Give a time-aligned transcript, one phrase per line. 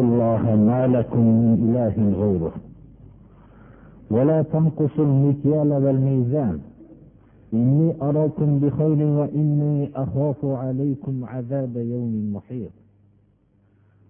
[0.00, 2.52] الله ما لكم من إله غيره.
[4.10, 6.60] ولا تنقصوا المكيال والميزان.
[7.54, 12.70] إني أراكم بخير وإني أخاف عليكم عذاب يوم محيط.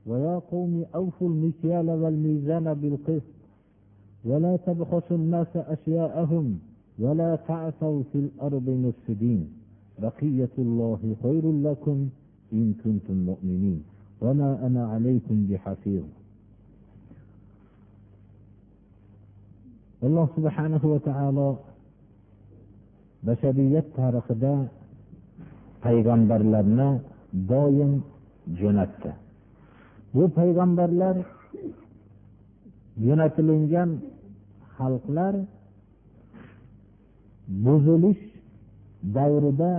[0.06, 3.36] ويا قوم أوفوا المكيال والميزان بالقسط.
[4.24, 6.58] ولا تبخسوا الناس أشياءهم.
[6.98, 9.48] ولا تعثوا في الأرض مفسدين.
[10.02, 12.08] بقية الله خير لكم
[12.52, 13.83] إن كنتم مؤمنين.
[14.22, 16.03] وما أنا عليكم بحفيظ
[20.02, 21.50] alloh subhanahu va taolo
[23.27, 24.53] bashariyat tarixida
[25.83, 26.89] payg'ambarlarni
[27.52, 27.91] doim
[28.59, 29.11] jo'natdi
[30.16, 31.16] bu payg'ambarlar
[33.05, 33.89] jo'natilingan
[34.77, 35.33] xalqlar
[37.66, 38.23] buzilish
[39.16, 39.72] davrida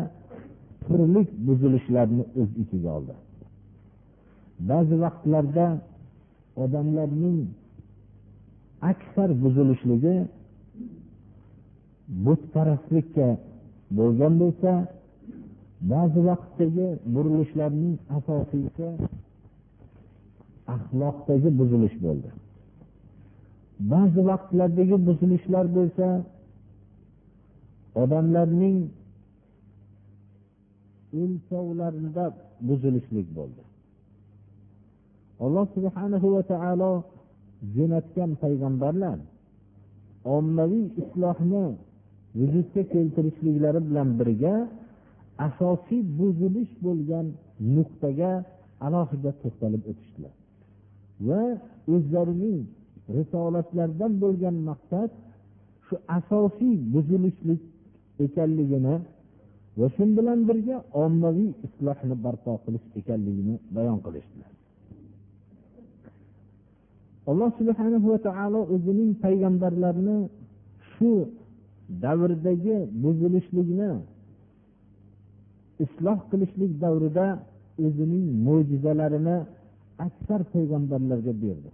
[0.85, 3.15] turli buzilishlarni o'z ichiga oldi
[4.60, 5.68] Ba'zi vaqtlarda
[6.64, 7.40] odamlarning
[8.92, 10.16] aksar buzilishligi
[12.26, 13.28] butparastlikka
[13.98, 14.72] bo'lgan bo'lsa
[15.92, 18.88] ba'zi vaqtdagi burilishlarning asosiysi
[20.76, 22.30] axloqdagi buzilish bo'ldi.
[23.94, 26.08] Ba'zi vaqtlardagi buzilishlar bo'lsa
[28.04, 28.78] odamlarning
[31.22, 32.26] o'lchovlarida
[32.68, 33.67] buzilishlik bo'ldi.
[35.46, 36.92] Alloh subhanahu va taolo
[37.76, 39.18] jo'natgan payg'ambarlar
[40.36, 41.66] ommaviy islohni
[42.40, 44.56] vujudga keltirishliklari bilan birga
[45.48, 47.26] asosiy buzilish bo'lgan
[47.76, 48.32] nuqtaga
[48.86, 50.34] alohida to'xtalib o'tishdilar.
[51.28, 51.42] Va
[51.94, 52.60] o'zlarining
[53.16, 55.10] risolatlaridan bo'lgan maqsad
[55.86, 57.62] shu asosiy buzilishlik
[58.26, 58.96] ekanligini
[59.80, 64.52] va shu bilan birga ommaviy islohni barpo qilish ekanligini bayon qilishdilar.
[67.30, 70.18] Alloh subhana va taolo o'zining payg'ambarlarini
[70.92, 71.12] shu
[72.04, 73.90] davrdagi buzilishlikni
[75.86, 77.28] isloh qilishlik davrida
[77.86, 79.38] o'zining mo'jizalarini
[80.06, 81.70] aksar payg'ambarlarga berdi.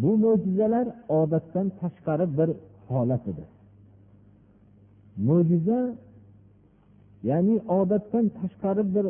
[0.00, 0.86] Bu mo'jizalar
[1.20, 2.48] odatdan tashqari bir
[2.92, 3.44] holat edi.
[5.28, 5.80] Mo'jiza
[7.30, 9.06] ya'ni odatdan tashqari bir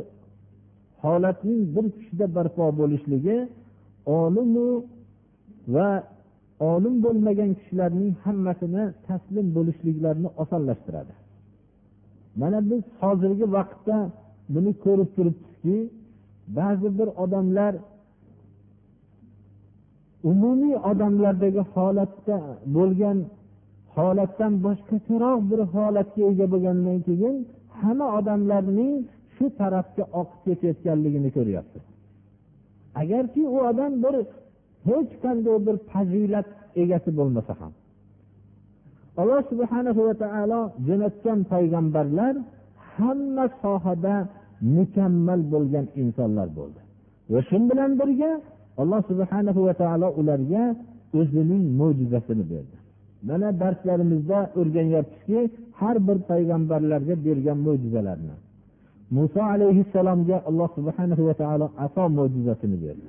[1.03, 3.39] holatning bir kishida barpo bo'lishligi
[4.21, 4.67] olimu
[5.75, 5.89] va
[6.73, 11.15] olim bo'lmagan kishilarning hammasini taslim bo'lishliklarini osonlashtiradi.
[12.41, 13.97] Mana biz hozirgi vaqtda
[14.55, 15.77] buni ko'rib turibmizki
[16.59, 17.75] ba'zi bir odamlar
[20.31, 22.39] umumiy odamlardagi holatda
[22.77, 23.19] bo'lgan
[23.97, 27.37] holatdan boshqacharoq bir holatga ega bo'lgandan keyin
[27.81, 28.95] hamma odamlarning
[29.35, 31.85] shu tarafga oqib ketayotganligini ko'ryapmiz
[33.03, 34.15] agarki u odam bir
[34.87, 36.49] hech qanday bir fazilat
[36.83, 37.73] egasi bo'lmasa ham.
[39.21, 42.35] Alloh subhana va taolo jo'natgan payg'ambarlar
[42.95, 44.15] hamma sohada
[44.77, 46.81] mukammal bo'lgan insonlar bo'ldi.
[47.33, 48.33] Va shu bilan birga
[48.83, 50.65] alloh subhana va taolo ularga
[51.19, 52.77] o'zining mo'jizasini berdi.
[53.29, 55.41] Mana darslarimizda o'rganyapmizki
[55.81, 58.35] har bir payg'ambarlarga bergan mo'jizalarni.
[59.17, 63.09] Muso alayhissalomga alloh subhana va taolo aso mo'jizasini berdi.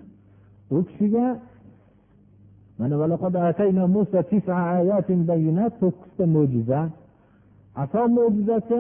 [0.75, 1.25] U kishiga
[2.79, 2.95] mana
[5.81, 6.79] to'qqizta mo'jiza.
[7.83, 8.79] Aso mo'jizasi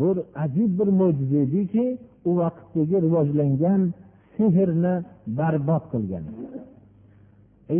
[0.00, 1.86] bir ajib bir mo'jiza ediki
[2.28, 3.80] u vaqtdagi rivojlangan
[4.36, 4.94] sehrni
[5.38, 6.24] barbod qilgan.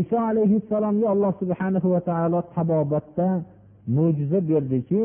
[0.02, 3.28] Iso alayhissalomga alloh subhana va taolo tabobatda
[3.96, 5.02] mo'jiza berdiki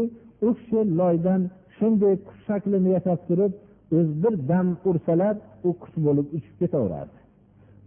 [0.47, 1.41] u kishi loydan
[1.75, 3.53] shunday qush shaklini yasab turib
[3.97, 5.35] o'zi bir dam ursalar
[5.67, 7.22] u qush bo'lib uchib ketaverardi.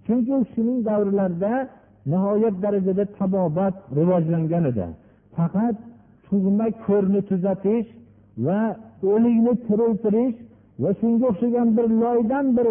[0.06, 1.52] Chunki u kishining davrlarida
[2.10, 4.86] nihoyat darajada tabobat rivojlangan edi.
[5.36, 5.76] Faqat
[6.26, 7.88] tug'ma ko'rni tuzatish
[8.46, 8.60] va
[9.12, 10.36] o'likni tiriltirish
[10.82, 12.66] va shunga o'xshagan bir loydan bir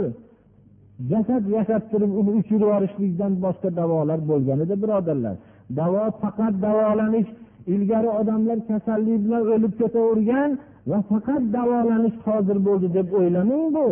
[1.12, 5.36] jasad yasab turib uni uchirib yuborishlikdan boshqa davolar bo'lgan edi birodarlar.
[5.80, 7.30] Davo faqat davolanish
[7.74, 10.50] ilgari odamlar kasallik bilan o'lib ketavergan
[10.90, 13.88] va faqat davolanish hozir bo'ldi deb o'ylamang bu.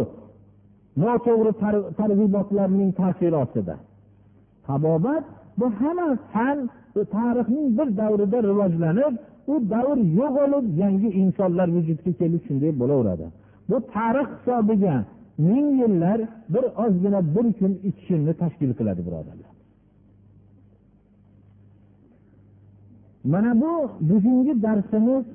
[1.01, 1.51] Noto'g'ri
[2.00, 3.75] targ'ibotlarning ta'siri ostida
[4.68, 5.24] tabobat
[5.60, 6.57] bu hamma fan
[7.16, 9.13] tarixning bir davrida rivojlanib
[9.51, 13.25] u davr yo'qolib yangi insonlar vujudga kelib shunday bo'laveradi.
[13.69, 14.95] Bu tarix hisobiga
[15.50, 16.19] ming yillar
[16.54, 19.51] bir ozgina bir kun ikki kunni tashkil qiladi birodarlar.
[23.31, 23.74] Mana bu
[24.10, 25.25] bugungi darsimiz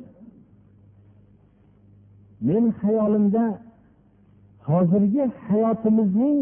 [2.49, 3.44] men hayolimda
[4.69, 6.38] hozirgi hayotimizning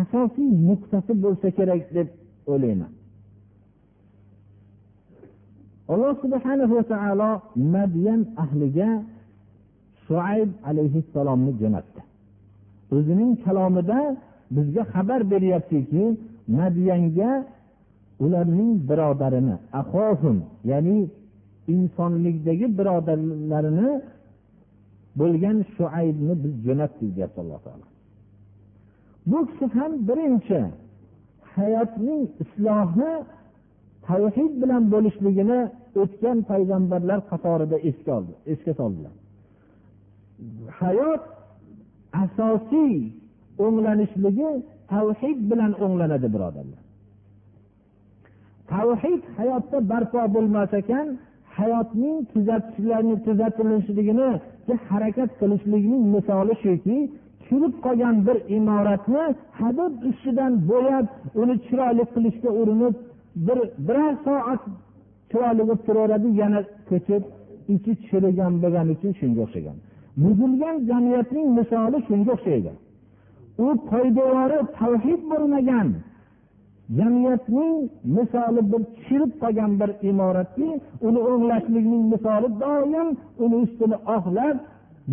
[0.00, 2.08] asosiy nuqtasi bo'lsa kerak deb
[2.52, 2.92] o'ylayman.
[5.92, 7.30] Alloh subhana va taolo
[7.74, 8.90] madyan ahliga
[10.04, 12.00] shuayb alayhissalomni jo'natdi.
[12.94, 14.00] O'zining kalomida
[14.54, 16.04] bizga xabar beryaptiki
[16.58, 17.30] madyanga
[18.24, 20.36] ularning birodarini ahohum
[20.70, 20.98] ya'ni
[21.74, 23.90] insonlikdagi birodarlarini
[25.20, 27.86] bo'lgan shuaybni biz jo'natdik deyapti alloh taolo.
[29.30, 30.60] Bu kishi ham birinchi
[31.54, 33.10] hayotning islohi
[34.08, 35.60] tavhid bilan bo'lishligini
[36.02, 39.14] o'tgan payg'ambarlar qatorida esga oldi esga soldilar.
[40.80, 41.22] Hayot
[42.24, 42.94] asosiy
[43.64, 44.50] o'nglanishligi
[44.92, 46.82] tavhid bilan o'nglanadi birodarlar.
[48.72, 51.06] Tavhid hayotda barpo bo'lmas ekan
[51.58, 53.16] hayotning tuzatishlarini
[54.66, 57.10] tuzatilishligini harakat qilishlikning misoli shuki
[57.46, 59.24] chirib qolgan bir imoratni
[59.60, 61.06] hadeb ustidan bo'yab
[61.42, 62.94] uni chiroyli qilishga urinib
[63.46, 64.62] bir birar soat
[65.30, 66.60] chiroyli bo'lib turaveradi yana
[66.90, 67.22] ko'chib
[67.74, 69.76] ichi chirigan bo'lgani uchun shunga o'xshagan.
[70.22, 72.72] Buzilgan jamiyatning misoli shunga o'xshaydi.
[73.64, 75.88] U poydevori tavhid bo'lmagan
[76.98, 77.74] jamiyatning
[78.16, 80.68] misoli bir chirib qolgan bir imoratki
[81.06, 83.08] uni o'nglashlikning misoli doim
[83.44, 84.56] uni ustini oqlab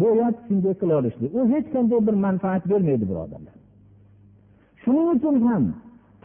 [0.02, 3.56] bo'yab shunday qilaverishlik u hech qanday bir manfaat bermaydi birodarlar
[4.84, 5.64] shuning uchun ham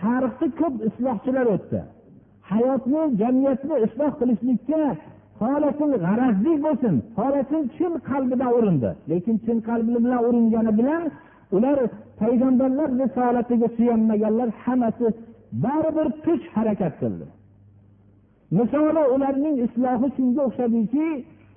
[0.03, 1.81] tarixda ko'p islohchilar o'tdi.
[2.51, 4.81] Hayotni jamiyatni isloh qilishlikka
[5.41, 8.91] xohlasin g'arazlik bo'lsin xohlasin chin qalbidan urindi.
[9.11, 11.03] Lekin chin qalbi bilan uringani bilan
[11.57, 11.79] ular
[12.21, 15.07] payg'ambarlar risolatiga suyanmaganlar hammasi
[15.63, 17.27] baribir kuch harakat qildi.
[18.59, 21.07] Misoli ularning islohi shunga o'xshadiki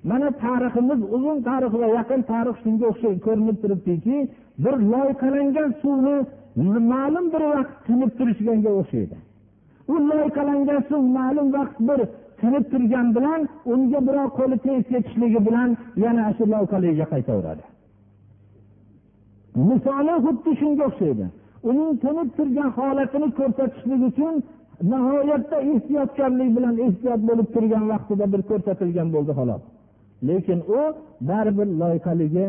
[0.09, 4.17] mana tariximiz uzun tarix va yaqin tarix shunga o'xshaydi ko'rinib turibdiki
[4.63, 6.17] bir loyqalangan suvni
[6.93, 9.17] ma'lum bir vaqt tinib turishganga o'xshaydi.
[9.93, 11.99] U loyqalangan suv ma'lum vaqt bir
[12.41, 13.41] tinib turgan bilan
[13.73, 15.69] unga birov qo'li tegib ketishligi bilan
[16.03, 17.63] yana shu loyqaligiga qaytaveradi.
[19.69, 21.25] Misoli xuddi shunga o'xshaydi.
[21.69, 24.35] Uning tinib turgan holatini ko'rsatishlik uchun
[24.91, 29.63] nihoyatda ehtiyotkorlik bilan ehtiyot bo'lib turgan vaqtida bir ko'rsatilgan bo'ldi xolos
[30.27, 30.81] lekin u
[31.29, 32.45] baribir loyqaligi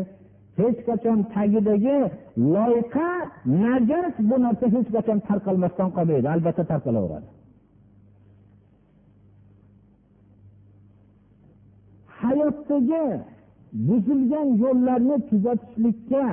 [0.59, 1.97] hech qachon tagidagi
[2.55, 3.09] loyqa
[3.63, 7.27] najas bu narsa hech qachon tarqalmasdan qolmaydi albatta tarqalaveradi
[12.21, 13.05] hayotdagi
[13.87, 16.23] buzilgan yo'llarni tuzatishlikka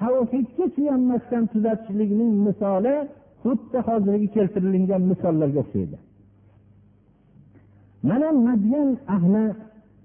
[0.00, 2.94] tavhidga suyanmasdan tuzatishlikning misoli
[3.42, 5.96] xuddi hozirgi keltirilgan misollarga o'xshaydi.
[8.08, 9.44] Mana madyan ahli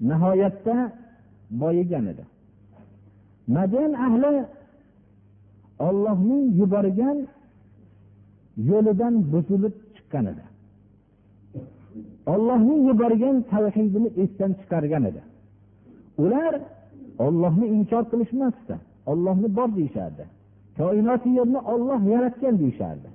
[0.10, 0.75] nihoyatda
[1.62, 2.24] boyigan edi.
[3.55, 4.34] Madyan ahli
[5.88, 7.17] ollohning yuborgan
[8.69, 10.43] yo'lidan buzilib chiqqan edi.
[12.34, 15.22] Ollohning yuborgan tavhidini esdan chiqargan edi.
[16.24, 16.53] Ular
[17.25, 18.75] ollohni inkor qilishmasdi.
[19.06, 20.24] Ollohni bor deyishardi.
[20.77, 23.08] Koinoti yerni olloh yaratgan deyishardi.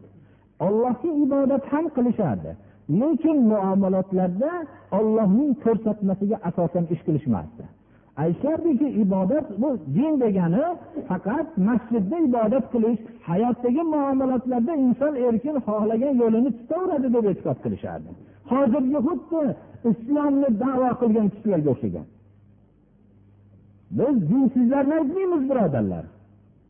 [0.66, 2.50] Ollohga ibodat ham qilishardi.
[3.00, 4.50] Lekin muomalotlarda
[4.98, 7.64] ollohning ko'rsatmasiga asosan ish qilishmasdi.
[8.22, 10.64] Aytishardiki ibodat bu din degani
[11.08, 18.10] faqat masjidda ibodat qilish hayotdagi muomalotlarda inson erkin xohlagan yo'lini tutaveradi deb e'tiqod qilishardi.
[18.50, 19.42] Hozirgi xuddi
[19.90, 22.06] islomni davo qilgan kishilarga o'xshagan.
[23.90, 26.04] Biz dinsizlarni aytmaymiz birodarlar.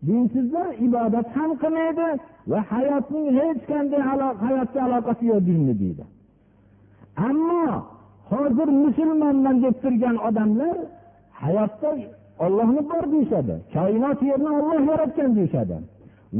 [0.06, 2.08] Dinsizlar ibodat ham qilmaydi
[2.50, 4.02] va hayotning hech qanday
[4.44, 6.04] hayotga aloqasi yo'q dinni deydi.
[7.28, 7.66] Ammo
[8.30, 10.76] hozir musulmonman deb turgan odamlar
[11.42, 11.90] hayotda
[12.44, 15.76] ollohni bor deyishadi koinot yerni olloh yaratgan deyishadi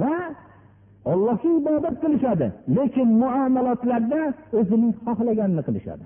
[0.01, 0.15] va
[1.13, 4.21] ollohga ibodat qilishadi lekin muomalotlarda
[4.59, 6.05] o'zining xohlaganini qilishadi.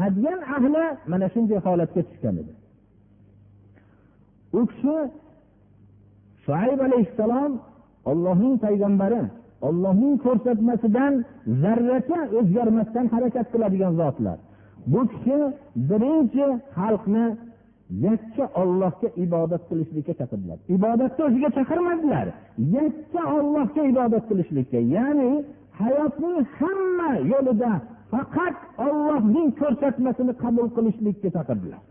[0.00, 2.52] Madyan ahli mana shunday holatga tushgan edi.
[4.58, 4.96] U kishi
[6.46, 7.52] shoayb alayhissalom
[8.10, 9.22] ollohning payg'ambari
[9.68, 11.12] ollohning ko'rsatmasidan
[11.62, 14.38] zarracha o'zgarmasdan harakat qiladigan zotlar.
[14.92, 15.38] Bu kishi
[15.90, 16.46] birinchi
[16.76, 17.26] xalqni
[18.06, 20.58] yakka ollohga ibodat qilishlikka chaqirdilar.
[20.76, 22.26] Ibodatni o'ziga chaqirmadilar.
[22.78, 25.30] Yakka ollohga ibodat qilishlikka ya'ni
[25.80, 27.72] hayotning hamma yo'lida
[28.12, 31.82] faqat ollohning ko'rsatmasini qabul qilishlikka chaqirdilar.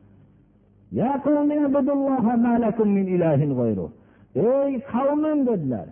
[4.35, 5.87] Ey qavmim dedilar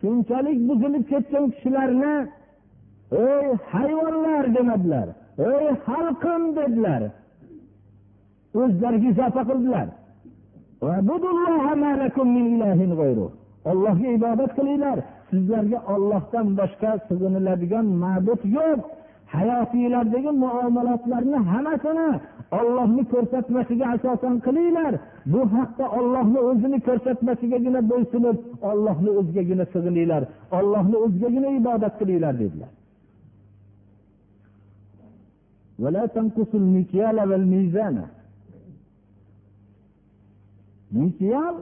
[0.00, 2.14] shunchalik buzilib ketgan kishilarni
[3.26, 5.08] ey hayvonlar demadilar
[5.48, 7.02] ey xalqim dedilar.
[8.60, 9.88] O'zlariga izofa qildilar.
[13.70, 14.98] Ollohga ibodat qilinglar.
[15.30, 18.80] Sizlarga ollohdan boshqa sig'iniladigan ma'bud yo'q.
[19.34, 22.08] Hayotinglardagi muomalatlarni hammasini
[22.58, 24.92] ollohni ko'rsatmasiga asosan qilinglar.
[25.32, 28.38] Bu haqda ollohni o'zini ko'rsatmasigagina bo'ysunib
[28.70, 30.22] ollohni o'zigagina sig'ininglar
[30.58, 32.70] ollohni o'zigagina ibodat qilinglar dedilar.
[41.00, 41.56] Mikyal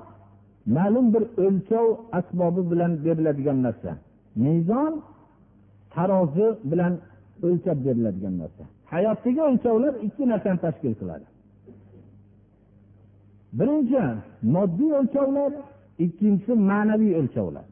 [0.77, 1.87] ma'lum bir o'lchov
[2.19, 3.91] asbobi bilan beriladigan narsa.
[4.45, 4.93] Mezon
[5.95, 6.93] tarozi bilan
[7.47, 8.63] o'lchab beriladigan narsa.
[8.93, 11.27] Hayotdagi o'lchovlar ikki narsani tashkil qiladi.
[13.59, 14.03] Birinchi
[14.55, 15.53] moddiy o'lchovlar
[16.05, 17.67] ikkinchisi ma'naviy o'lchovlar.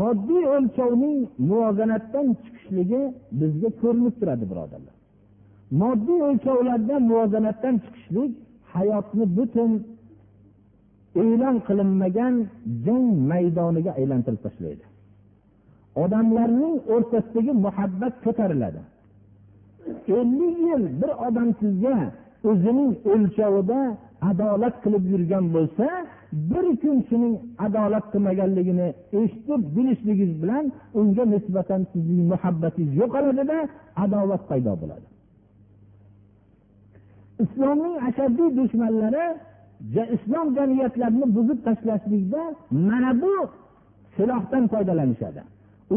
[0.00, 1.18] Moddiy o'lchovning
[1.50, 3.02] muvozanatdan chiqishligi
[3.40, 4.94] bizga ko'rinib turadi birodarlar.
[5.82, 8.32] Moddiy o'lchovlarda muvozanatdan chiqishlik
[8.74, 9.70] hayotni butun
[11.22, 12.34] e'lon qilinmagan
[12.84, 14.84] jang maydoniga aylantirib tashlaydi.
[16.02, 18.80] Odamlarning o'rtasidagi muhabbat ko'tariladi.
[20.18, 21.96] Ellik yil bir odam sizga
[22.50, 23.80] o'zining o'lchovida
[24.30, 25.86] adolat qilib yurgan bo'lsa
[26.50, 27.34] bir kun shuning
[27.66, 28.88] adolat qilmaganligini
[29.20, 30.64] eshitib bilishligingiz bilan
[30.98, 33.58] unga nisbatan sizning muhabbatingiz yo'qoladida
[34.04, 35.06] adovat paydo bo'ladi.
[37.44, 39.26] Islomning ashaddiy dushmanlari
[40.16, 42.42] islom jamiyatlarini buzib tashlashlikda
[42.88, 43.34] mana bu
[44.16, 45.42] silohdan foydalanishadi.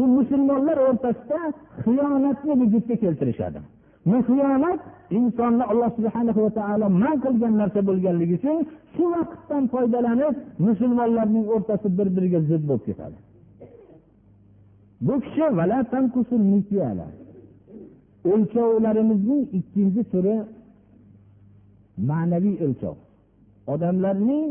[0.16, 1.40] musulmonlar o'rtasida
[1.84, 3.60] xiyonatni vujudga keltirishadi.
[4.10, 4.80] Bu xiyonat
[5.18, 8.56] insonni alloh subhana va taolo man qilgan narsa bo'lganligi uchun
[8.94, 10.34] shu vaqtdan foydalanib
[10.66, 13.18] musulmonlarning o'rtasi bir biriga zid bo'lib ketadi.
[15.06, 15.44] Bu kishi
[18.32, 20.36] o'lchovlarimizning ikkinchi turi
[22.08, 22.96] ma'naviy o'lchov.
[23.72, 24.46] Odamlarning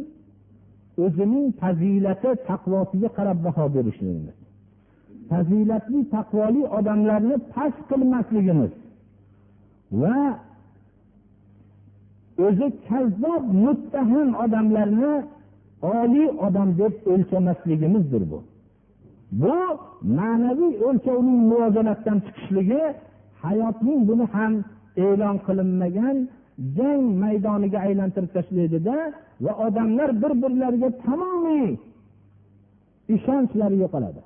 [1.03, 4.40] o'zining fazilati taqvosiga qarab baho berishligimiz
[5.31, 8.71] fazilatli taqvoli odamlarni past qilmasligimiz
[10.01, 10.17] va
[12.45, 15.13] o'zi kazzob muttaham odamlarni
[15.99, 18.39] oliy odam deb o'lchamasligimizdir bu.
[19.41, 19.57] Bu
[20.17, 22.83] ma'naviy o'lchovning muvozanatdan chiqishligi
[23.43, 24.53] hayotning buni ham
[25.05, 26.17] e'lon qilinmagan
[26.77, 28.95] jang maydoniga aylantirib tashlaydida
[29.43, 31.69] va odamlar bir birlariga tamomiy
[33.15, 34.21] ishonchlari yo'qoladi.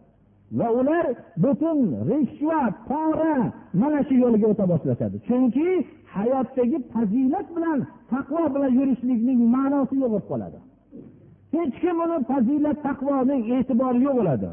[0.51, 1.05] Va ular
[1.43, 3.35] butun rishvat pora
[3.81, 5.17] mana shu yo'lga o'ta boshlashadi.
[5.27, 5.67] Chunki
[6.15, 7.79] hayotdagi fazilat bilan
[8.11, 10.59] taqvo bilan yurishlikning ma'nosi yo'q bo'lib qoladi.
[11.55, 14.49] Hech kim uni fazilat taqvoning e'tibori yo'q bo'ladi.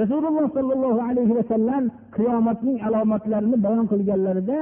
[0.00, 1.84] Rasululloh sollallohu alayhi vasallam
[2.16, 4.58] qiyomatning alomatlarini bayon qilganlarida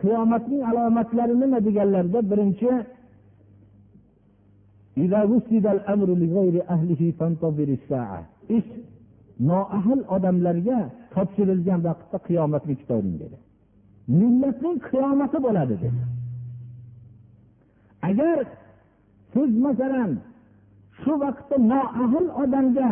[0.00, 2.70] qiyomatning alomatlari nima deganlarida birinchi
[8.56, 8.68] ish
[9.40, 13.36] noahil odamlarga topshirilgan vaqtda qiyomatni kutavering dedi.
[14.20, 16.02] Millatning qiyomati bo'ladi dedi.
[18.08, 18.38] Agar
[19.32, 20.10] siz masalan
[21.00, 22.90] shu vaqtda noahil odamga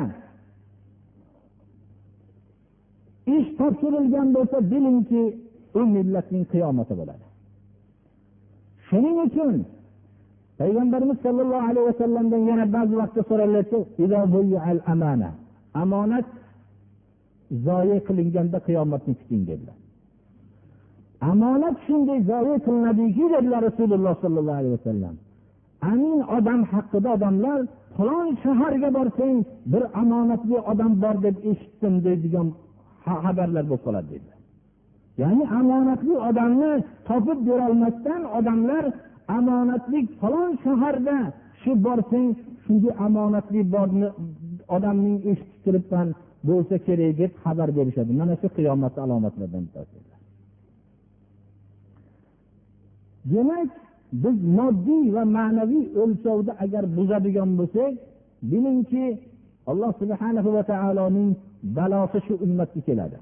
[3.37, 5.23] ish topshirilgan bo'lsa bilingki
[5.79, 7.25] u millatning qiyomati bo'ladi.
[8.87, 9.55] Shuning uchun
[10.59, 13.79] payg'ambarimiz sollallohu alayhi vasallamdan yana ba'zi vaqtda so'raladi
[15.83, 16.27] omonat
[17.67, 19.79] zoya qilinganda qiyomatni kuting dedilar.
[21.31, 25.15] Omonat shunday zoya qilinadiki dedilar rasululloh sollallohu alayhi vasallam.
[25.91, 27.61] Amin odam haqida odamlar
[27.97, 29.37] falon shaharga borsang
[29.73, 32.49] bir omonatli odam bor deb eshitdim deydigan
[33.05, 34.39] xabarlar bo'lib qoladi dedilar.
[35.23, 36.73] Ya'ni omonatli odamni
[37.09, 38.85] topib berolmasdan odamlar
[39.39, 41.17] omonatlik falon shaharda
[41.61, 42.29] shu borsang
[42.65, 44.09] shunday omonatli borni
[44.75, 46.09] odamning eshitib turibman
[46.49, 48.13] bo'lsa kerak deb xabar berishadi.
[48.21, 49.65] Mana shu qiyomatni alomatlaridan
[53.33, 53.71] demak
[54.23, 57.93] biz moddiy va ma'naviy o'lchovni agar buzadigan bo'lsak
[58.51, 59.07] bilingki
[59.71, 61.31] alloh subhana va taoloning
[61.77, 63.19] balosi shu ummatga keladi.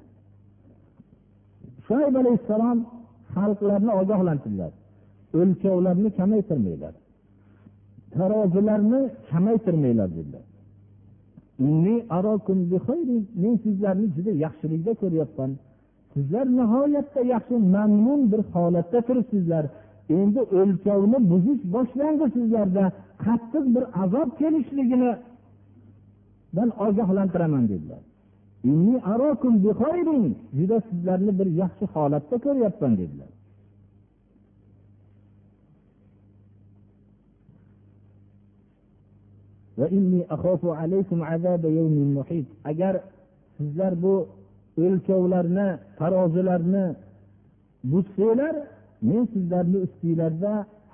[1.86, 2.78] Shoyib alayhissalom
[3.34, 4.72] xalqlarni ogohlantirdilar.
[5.40, 6.94] O'lchovlarni kamaytirmanglar.
[8.14, 10.44] Tarozilarni kamaytirmanglar dedilar.
[13.42, 15.50] Men sizlarni juda yaxshilikda ko'ryapman.
[16.14, 19.64] Sizlar nihoyatda yaxshi mamnun bir holatda turibsizlar
[20.16, 22.84] endi o'lchovni buzish boshlandi sizlarda.
[23.24, 25.12] Qattiq bir azob kelishligini
[26.56, 28.02] man ogohlantiraman dedilar.
[30.58, 33.33] Juda sizlarni bir yaxshi holatda ko'ryapman dedilar.
[42.70, 42.94] Agar
[43.56, 44.14] sizlar bu
[44.84, 46.86] o'lchovlarni tarozilarni
[47.90, 48.54] buzsanglar
[49.08, 50.52] men sizlarni ustinglarda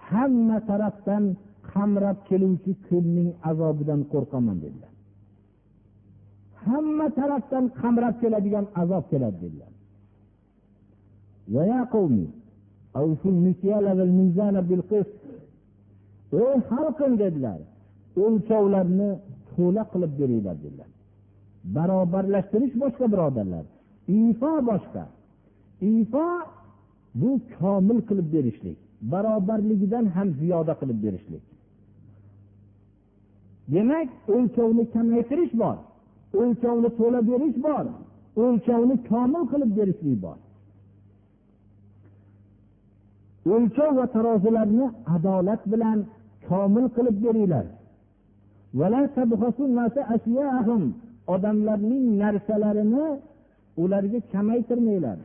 [0.08, 1.24] hamma tarafdan
[1.72, 4.92] qamrab keluvchi kunning azobidan qo'rqaman dedilar.
[6.66, 9.72] Hamma tarafdan qamrab keladigan azob keladi dedilar.
[16.42, 17.60] Ey xalqim dedilar
[18.24, 19.10] o'lchovlarni
[19.50, 20.90] to'la qilib beringlar dedilar.
[21.76, 23.64] Barobarlashtirish boshqa birodarlar.
[24.20, 25.04] Ifo boshqa.
[25.96, 26.26] Ifo
[27.20, 28.78] bu komil qilib berishlik
[29.12, 31.44] barobarligidan ham ziyoda qilib berishlik.
[33.72, 35.76] Demak o'lchovni kamaytirish bor
[36.40, 37.84] o'lchovni to'la berish bor
[38.44, 40.38] o'lchovni komil qilib berishlik bor.
[43.54, 45.98] O'lchov va tarozilarni adolat bilan
[46.48, 47.66] komil qilib beringlar.
[51.34, 53.06] Odamlarning narsalarini
[53.82, 55.18] ularga kamaytirmanglar.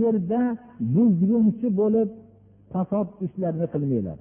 [0.00, 0.42] yerda
[0.94, 2.08] buzg'unchi bo'lib
[2.72, 4.18] fasod ishlarni qilmanglar.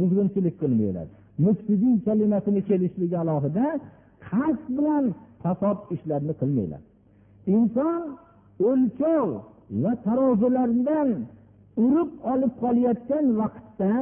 [0.00, 1.06] buzg'unchilik qilmanglar.
[1.44, 3.66] Mufsidin kalimasini kelishligi alohida
[4.28, 5.04] qasd bilan
[5.42, 6.82] fasod ishlarni qilmanglar.
[7.56, 8.02] Inson
[8.68, 9.26] o'lchov
[9.82, 11.08] va tarozilardan
[11.84, 13.92] urib olib qolayotgan vaqtda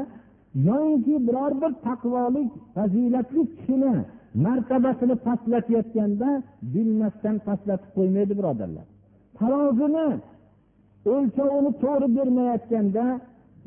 [0.68, 3.94] yoinki biror bir taqvolik fazilatli kishini
[4.44, 6.28] martabasini pastlatayotganda
[6.74, 8.86] bilmasdan pastlatib qo'ymaydi birodarlar.
[9.38, 10.08] Tarozini
[11.14, 13.04] o'lchovini to'g'ri bermayotganda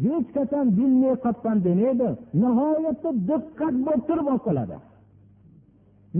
[0.05, 2.09] hech qachon bilmay qolibman demaydi.
[2.41, 4.77] Nihoyatda diqqat bo'lib turib olib qoladi.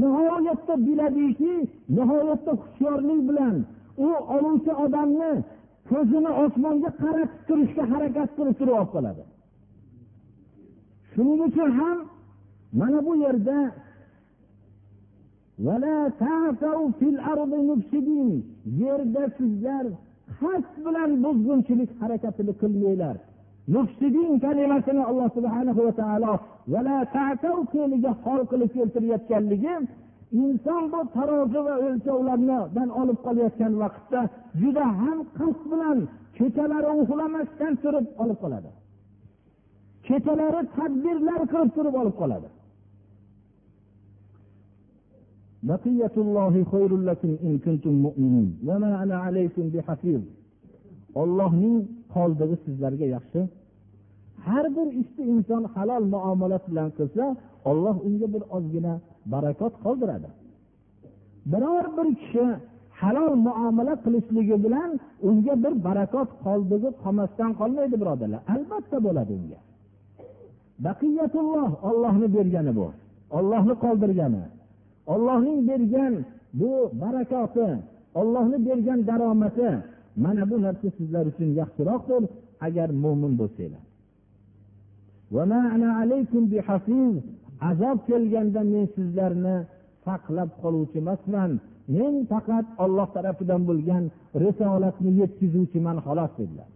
[0.01, 1.53] Nihoyatda biladiki
[1.97, 3.55] nihoyatda hushyorlik bilan
[4.05, 5.31] u oluvchi odamni
[5.89, 9.23] ko'zini osmonga qaratib turishga harakat qilib turib olib qoladi.
[11.11, 11.97] Shuning uchun ham
[12.79, 13.57] mana bu yerda
[18.81, 19.85] yerda sizlar
[20.39, 23.15] qasd bilan buzg'unchilik harakatini qilmanglar.
[23.75, 26.33] Mufsidin kalimasini alloh subhana va taolo
[27.71, 29.75] fe'liga hol qilib keltirayotganligi
[30.43, 34.21] inson bu tarozi va o'lchovlardan olib qolayotgan vaqtda
[34.61, 35.99] juda ham qasd bilan
[36.37, 38.69] kechalari uxlamasdan turib olib qoladi.
[40.07, 42.49] Kechalari tadbirlar qilib turib olib qoladi.
[51.21, 51.75] Ollohning
[52.15, 53.41] qoldig'i sizlarga yaxshi.
[54.45, 57.23] Har bir ishni inson halol muomalat bilan qilsa
[57.69, 58.93] olloh unga bir ozgina
[59.33, 60.29] barakot qoldiradi.
[61.51, 62.45] Biror bir kishi
[62.99, 64.89] halol muomala qilishligi bilan
[65.27, 68.41] unga bir barakot qoldig'i qolmasdan qolmaydi birodarlar.
[68.53, 69.59] Albatta bo'ladi unga.
[70.85, 72.87] Baqiyatulloh ollohni bergani bu.
[73.37, 74.43] Ollohni qoldirgani.
[75.13, 76.13] Ollohning bergan
[76.59, 77.67] bu barakoti
[78.19, 79.69] ollohni bergan daromadi
[80.23, 82.23] mana bu narsa sizlar uchun yaxshiroqdir
[82.67, 83.83] agar mo'min bo'lsanglar.
[87.69, 89.55] Azob kelganda men sizlarni
[90.05, 91.51] saqlab qoluvchi emasman.
[91.97, 94.03] Men faqat olloh tarafidan bo'lgan
[94.43, 96.69] risolatni yetkazuvchiman xolos dedilar.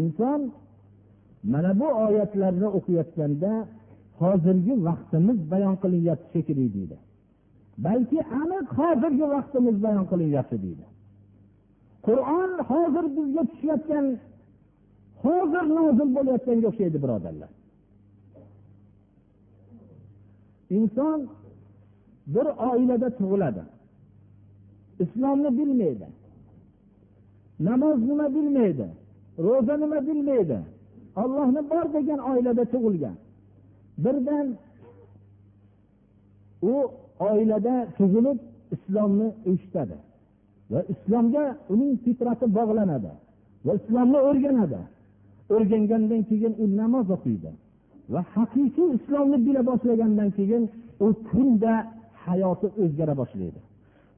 [0.00, 0.40] Inson
[1.52, 3.52] mana bu oyatlarni o'qiyotganda
[4.20, 6.96] hozirgi vaqtimiz bayon qilinyapti shekilli deydi.
[7.84, 10.84] Balki aniq hozirgi vaqtimiz bayon qilinyapti deydi.
[12.06, 14.06] Qur'on hozir bizga tushayotgan
[15.24, 17.50] hozir nozil bo'layotganga o'xshaydi birodarlar.
[20.76, 21.20] Inson
[22.34, 23.62] bir oilada tug'iladi.
[25.04, 26.06] Islomni bilmaydi.
[27.66, 28.86] Namoz nima bilmaydi?
[29.44, 30.58] Ro'za nima bilmaydi?
[31.22, 33.16] Ollohni bor degan oilada tug'ilgan.
[34.04, 34.46] Birdan
[36.62, 36.74] u
[37.28, 38.38] oilada tug'ilib
[38.74, 39.96] islomni eshitadi.
[40.72, 43.12] Va islomga uning fitrati bog'lanadi
[43.66, 44.80] va islomni o'rganadi.
[45.54, 47.50] O'rgangandan keyin u namoz o'qiydi
[48.12, 50.62] va haqiqiy islomni bila boshlagandan keyin
[51.06, 51.74] u kunda
[52.24, 53.60] hayoti o'zgara boshlaydi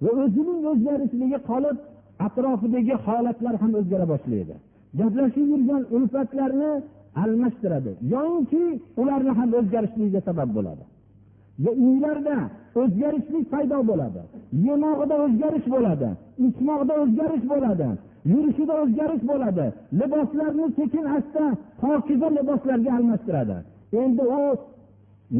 [0.02, 1.76] va o'zining o'zgarishligi qolib
[2.26, 4.54] atrofidagi holatlar ham o'zgara boshlaydi.
[4.98, 6.72] Gaplashib yurgan ulfatlarni
[7.22, 8.62] almashtiradi yoinki
[9.00, 10.84] ularni ham o'zgarishligiga sabab bo'ladi.
[11.84, 12.36] Uylarda
[12.80, 14.22] o'zgarishlik paydo bo'ladi.
[14.66, 16.08] Yemog'ida o'zgarish bo'ladi
[16.46, 17.88] ichmoqda o'zgarish bo'ladi
[18.32, 19.66] yurishida o'zgarish bo'ladi.
[20.00, 21.44] Liboslarni sekin asta
[21.80, 23.56] pokiza liboslarga almashtiradi.
[24.02, 24.42] Endi u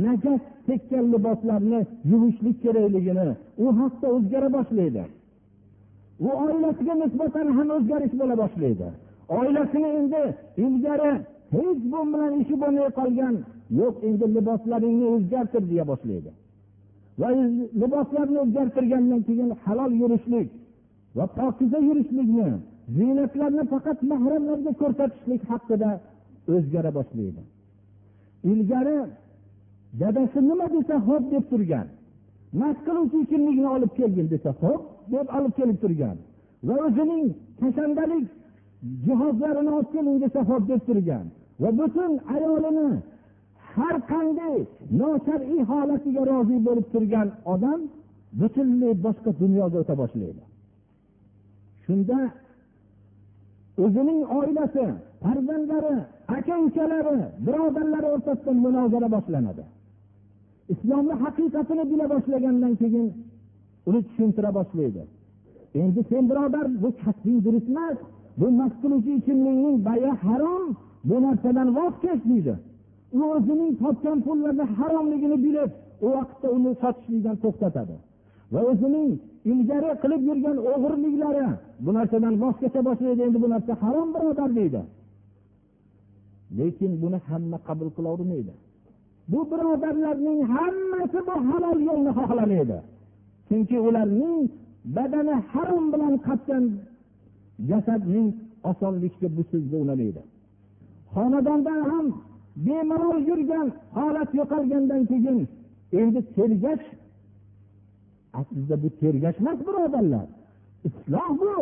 [0.05, 3.29] najas tekkan liboslarni yuvishlik kerakligini
[3.65, 5.05] u haqda o'zgara boshlaydi.
[6.27, 8.89] U oilasiga nisbatan ham o'zgarish bo'la boshlaydi.
[9.39, 10.23] Oilasini endi
[10.65, 11.13] ilgari
[11.55, 13.35] hech bu bilan ishi bo'lmay qolgan
[13.81, 16.31] yo'q endi liboslaringni o'zgartir deya boshlaydi.
[17.21, 17.29] Va
[17.83, 20.49] liboslarni o'zgartirgandan keyin halol yurishlik
[21.17, 22.49] va pokiza yurishlikni
[22.97, 25.91] ziynatlarni faqat mahramlarga ko'rsatishlik haqida
[26.55, 27.43] o'zgara boshlaydi.
[28.53, 28.97] Ilgari
[30.01, 31.87] dadasi nima desa ho'p deb turgan
[32.61, 36.17] mast qiluvchi ichimlikni olib kelgin desa ho'p deb olib kelib turgan
[36.67, 37.25] va o'zining
[37.61, 38.27] kashandalik
[39.07, 41.27] jihozlarini olib keling desa ho'p deb turgan
[41.63, 42.91] va butun ayolini
[43.77, 44.57] har qanday
[45.01, 47.81] noshar'iy holatiga rozi bo'lib turgan odam
[48.41, 50.43] butunlay boshqa dunyoga o'ta boshlaydi.
[51.85, 52.19] Shunda
[53.85, 54.85] o'zining oilasi
[55.23, 55.95] farzandlari
[56.37, 59.65] aka ukalari birodarlari o'rtasida munozara boshlanadi.
[60.75, 63.07] Islomni haqiqatini bila boshlagandan keyin
[63.89, 65.03] uni tushuntira boshlaydi.
[65.83, 67.99] Endi sen birodar bu kasbing durust emas
[68.41, 70.65] bu mast qiluvchi ichimlikning bayi harom
[71.09, 72.55] bu narsadan voz kech deydi.
[73.19, 75.71] U o'zining topgan pullarni haromligini bilib
[76.05, 77.97] u vaqtda uni sotishlikdan to'xtatadi.
[78.53, 79.11] Va o'zining
[79.53, 81.47] ilgari qilib yurgan o'g'irliklari
[81.85, 84.83] bu narsadan voz kecha boshlaydi endi bu narsa harom birodar deydi.
[86.59, 88.55] Lekin buni hamma qabul qilavermaydi
[89.29, 92.79] bu birodarlarning hammasi bu halol yo'lni xohlamaydi.
[93.49, 94.43] Chunki ularning
[94.97, 96.65] badani harom bilan qatgan
[97.69, 98.29] jasadning
[98.71, 100.23] osonlikka bu so'zga unamaydi.
[101.15, 102.07] Xonadondan ham
[102.57, 105.39] bemalol yurgan holat yo'qolgandan keyin
[106.01, 106.87] endi tergash
[108.39, 110.27] aslida bu tergash emas birodarlar.
[110.89, 111.55] Isloh bu.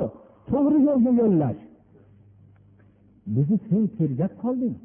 [0.50, 1.60] To'g'ri yo'lga yo'llash.
[3.34, 4.76] Bizni sen tergab qolding.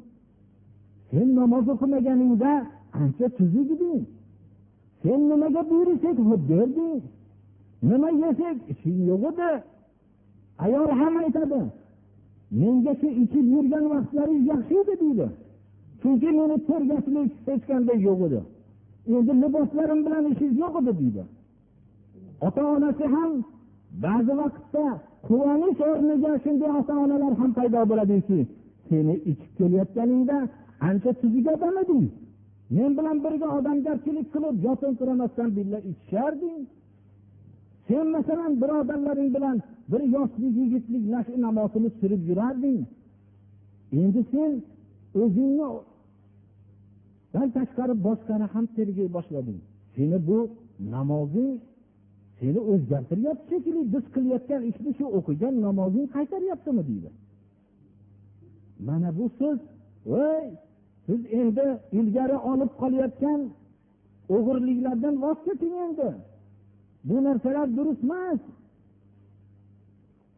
[1.10, 2.52] Sen namoz o'qimaganingda
[3.00, 4.02] ancha tuzuk eding.
[5.02, 6.16] Sen nimaga buyursak
[6.50, 7.00] berding.
[7.88, 9.50] Nima yesak ishing yo'q edi.
[10.64, 11.60] Ayol ham aytadi
[12.60, 15.26] menga shu ichib yurgan vaqtlaring yaxshi edi deydi.
[16.02, 18.40] Chunki meni tergashlik hech qanday yo'q edi.
[19.16, 21.22] Endi liboslarim bilan ishingiz yo'q edi deydi.
[22.46, 23.30] Ota onasi ham
[24.04, 24.84] ba'zi vaqtda
[25.26, 28.38] quvonish o'rniga shunday ota onalar ham paydo bo'ladiki
[28.88, 30.38] seni ichib kelayotganingda
[30.88, 32.04] ancha tuzuk odam eding
[32.76, 36.60] men bilan birga odamgarchilik qilib yotinqiramasdan birga ichisharding.
[37.88, 39.56] Sen masalan birodarlaring bilan
[39.90, 42.80] bir yoshlik yigitlik nashu namozini surib yurarding.
[44.00, 44.50] Endi sen
[45.22, 45.66] o'zingni
[47.32, 49.60] sal tashqari boshqani ham tergay boshlading.
[49.94, 50.38] Seni bu
[50.94, 51.52] namozing
[52.38, 57.10] seni o'zgartiryapti shekilli biz qilayotgan ishni shu o'qigan namozing qaytaryaptimi deydi.
[58.86, 59.58] Mana bu so'z
[60.10, 60.44] voy
[61.06, 61.66] siz endi
[61.98, 63.40] ilgari olib qolayotgan
[64.34, 66.08] o'g'irliklardan voz keching endi.
[67.08, 68.40] Bu narsalar durust emas.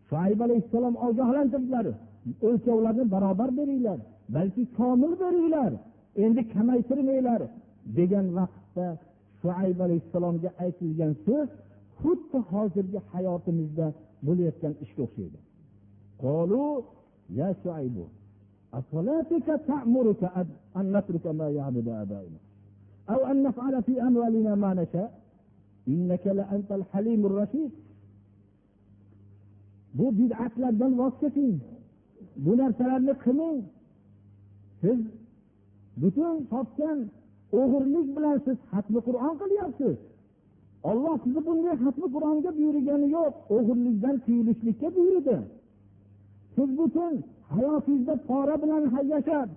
[0.08, 1.86] Shuayb alayhissalom ogohlantirdilar.
[2.48, 3.98] O'lchovlarni barobar beringlar
[4.34, 5.72] balki komil beringlar.
[6.23, 7.41] endi kamaytirmanglar
[7.97, 8.87] degan vaqtda
[9.41, 11.49] shuayb alayhissalomga aytilgan so'z
[12.01, 13.87] xuddi hozirgi hayotimizda
[14.25, 15.39] bo'layotgan ishga o'xshaydi
[17.39, 17.95] يا شعيب
[18.73, 20.21] أصلاتك تأمرك
[20.79, 22.39] أن نترك ما يعبد آبائنا
[23.09, 25.09] أو أن نفعل في أموالنا ما نشاء
[25.87, 27.71] إنك لأنت الحليم الرشيد
[29.99, 31.55] bu bid'atlardan voz keching
[32.45, 33.59] bu narsalarni qilmang
[34.81, 34.99] siz
[36.00, 36.98] butun topgan
[37.60, 39.96] o'g'irlik bilan siz hatmi qur'on qilyapsiz.
[40.90, 45.36] Olloh sizni bunday hatmi qur'onga buyurgani yo'q o'g'irlikdan tiyilishlikka buyurdi.
[46.54, 47.12] Siz butun
[47.54, 48.82] hayotingizda pora bilan
[49.14, 49.48] yashab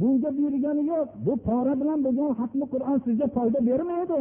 [0.00, 4.20] bunga buyurgani yo'q bu pora bilan bo'lgan hatmi qur'on sizga foyda bermaydi.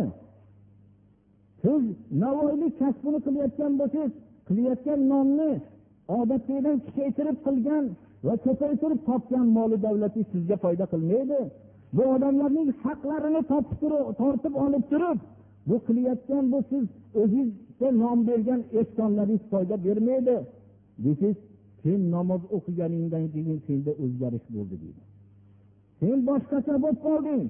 [1.63, 1.83] Siz
[2.21, 4.11] navoiylik kasbini qilayotgan bo'lsangiz
[4.47, 5.51] qilayotgan nonni
[6.17, 7.83] odatdagidan kuchaytirib qilgan
[8.25, 11.39] va ko'paytirib topgan moli davlatingiz sizga foyda qilmaydi.
[11.95, 13.41] Bu odamlarning haqlarini
[14.21, 15.19] tortib olib turib
[15.67, 16.85] bu qilayotgan bu siz
[17.21, 20.35] o'zizga nom bergan ehsonlaringiz foyda bermaydi.
[21.03, 21.37] Desangiz
[21.83, 25.01] sen namoz o'qiganingdan keyin senda o'zgarish bo'ldi deydi.
[25.99, 27.43] Sen boshqacha bo'lib qolding.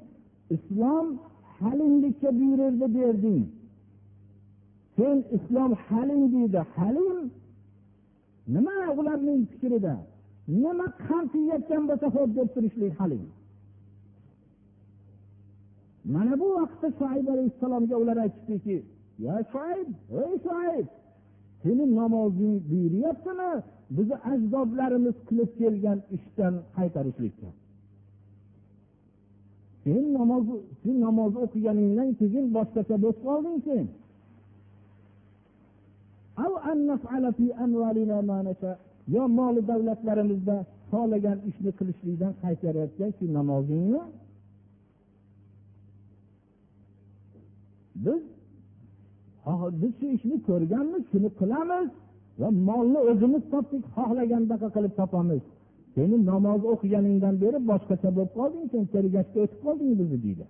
[0.56, 1.08] Islom
[1.60, 3.41] halimlikka buyurdi berding
[4.99, 6.62] sen islom halim deydi.
[6.75, 7.19] Halim
[8.54, 9.95] nima ularning fikrida?
[10.63, 13.23] Nima qand yeyotgan bo'lsa ho'p deb turishlik halim.
[16.13, 18.78] Mana bu vaqtda shoib alayhissalomga ular aytishdiki
[19.26, 19.88] ya shoib
[20.24, 20.88] ey shoib
[21.63, 23.52] seni namozing buyuryaptimi?
[23.95, 27.50] Bizni ajdodlarimiz qilib kelgan ishdan qaytarishlikka.
[29.84, 30.45] Sen namoz
[30.84, 33.86] sen namoz o'qiganingdan keyin boshqacha bo'lib qolding sen.
[39.15, 40.56] Yo moli davlatlarimizda
[40.91, 44.02] xohlagan ishni qilishlikdan qaytarayotgan shu namozingni
[48.06, 48.22] biz
[49.82, 51.88] biz shu ishni ko'rganmiz shuni qilamiz
[52.40, 55.44] va molni o'zimiz topdik xohlagandaqa qilib topamiz.
[55.96, 60.46] Seni namoz o'qiganingdan beri boshqacha bo'lib qolding sen tergashga o'tib qolding bizni deydi.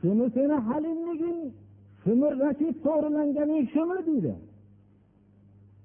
[0.00, 1.40] Shumi seni halimliging
[2.02, 4.34] shumi rashid to'g'rilanganing shumi deydi.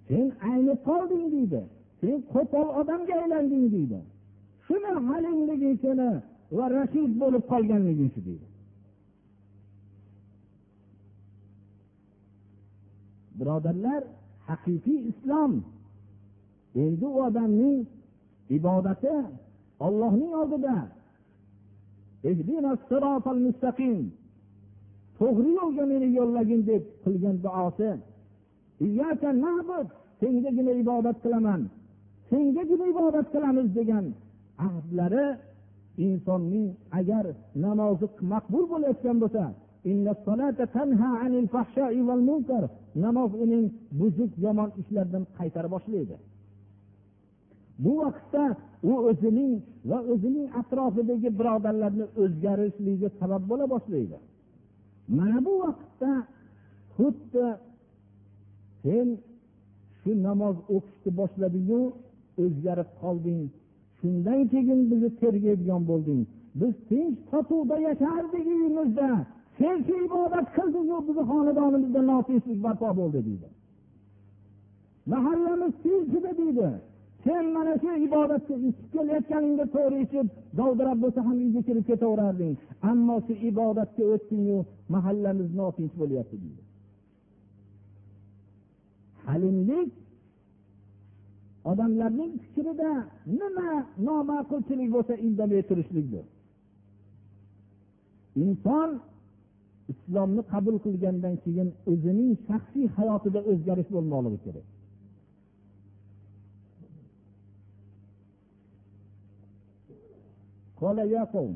[0.07, 1.61] Sen aynib qolding deydi.
[2.01, 3.99] Sen qo'pol odamga aylanding deydi.
[4.65, 6.09] Shuni halimliging seni
[6.57, 8.47] va rasul bo'lib qolganligi uchun deydi.
[13.39, 14.01] Birodarlar
[14.49, 15.51] haqiqiy islom.
[16.83, 17.79] Endi u odamning
[18.57, 19.15] ibodati
[19.85, 20.77] ollohning oldida.
[25.19, 27.89] To'g'ri yo'lga meni yo'llagin deb qilgan duosi
[30.21, 31.61] sengagina ibodat qilaman
[32.29, 34.05] sengagina ibodat qilamiz degan
[34.67, 35.25] ahdlari
[35.97, 36.67] insonning
[36.99, 37.25] agar
[37.65, 39.43] namozi maqbul bo'layotgan bo'lsa
[43.03, 43.65] namoz uning
[43.99, 46.15] buzuk yomon ishlardan qaytara boshlaydi.
[47.83, 48.43] Bu vaqtda
[48.89, 49.53] u o'zining
[49.89, 54.17] va o'zining atrofidagi birodarlarni o'zgarishligiga sabab bo'la boshlaydi.
[55.17, 56.11] Mana bu vaqtda
[56.95, 57.45] xuddi
[58.83, 59.07] sen
[59.99, 61.81] shu namoz o'qishni boshladingu
[62.43, 63.41] o'zgarib qolding
[64.01, 66.21] shundan keyin bizni tergaydigan bo'lding.
[66.59, 69.09] Biz tinch totuvda yashardik uyimizda.
[69.57, 73.49] Sen shu ibodat qildingu bizni xonadonimizda notinchlik barpo bo'ldi deydi.
[75.13, 76.69] Mahallamiz tinchida deydi.
[77.23, 80.27] Sen mana shu ibodatga ichib kelayotganingda to'g'ri ichib
[80.59, 82.53] dovdirab bo'lsa ham uyga kirib ketaverarding
[82.91, 84.57] ammo shu ibodatga o'tdingu
[84.95, 86.61] mahallamiz notinch bo'lyapti deydi.
[89.27, 89.89] Halimlik
[91.70, 92.90] odamlarning fikrida
[93.40, 93.70] nima
[94.06, 96.24] noma'qulchilik bo'lsa indamay turishlikdir
[98.44, 98.90] inson
[99.92, 104.66] islomni qabul qilgandan keyin o'zining shaxsiy hayotida o'zgarish bo'lmoqligi kerak
[110.80, 111.54] قال يا قوم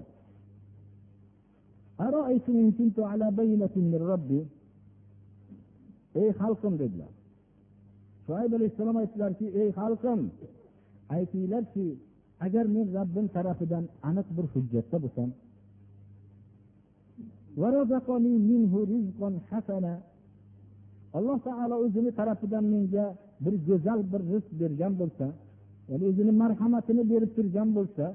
[2.00, 4.40] أرأيتم إن كنت على بينة من ربي
[6.20, 7.12] ey xalqim dedilar
[8.27, 10.21] Shoib alayhissalom aytdilarki ey xalqim
[11.15, 11.87] aytinglarki
[12.45, 15.29] agar men robbim tarafidan aniq bir hujjatda bo'lsam
[21.17, 23.05] alloh taolo o'zini tarafidan menga
[23.43, 25.25] bir go'zal bir rizq bergan bo'lsa
[25.89, 28.05] ya'ni o'zini marhamatini berib turgan bo'lsa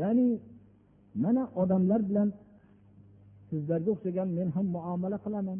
[0.00, 0.26] ya'ni
[1.22, 2.28] mana odamlar bilan
[3.54, 5.58] sizlarga o'xshagan men ham muomala qilaman.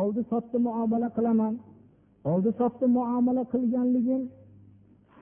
[0.00, 1.54] Oldi sotdi muomala qilaman.
[2.30, 4.22] Oldi sotdi muomala qilganligim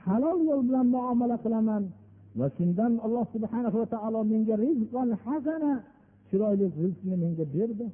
[0.04, 1.82] halol yo'l bilan muomala qilaman.
[2.38, 5.72] Va shundan alloh subhana va taolo menga rizqan hasana
[6.28, 7.86] chiroyli rizqni menga berdi.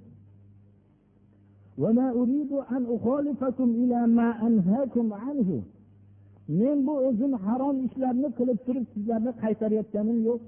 [6.61, 10.40] Men bu o'zim harom ishlarni qilib turib sizlarni qaytarayotganim yo'q.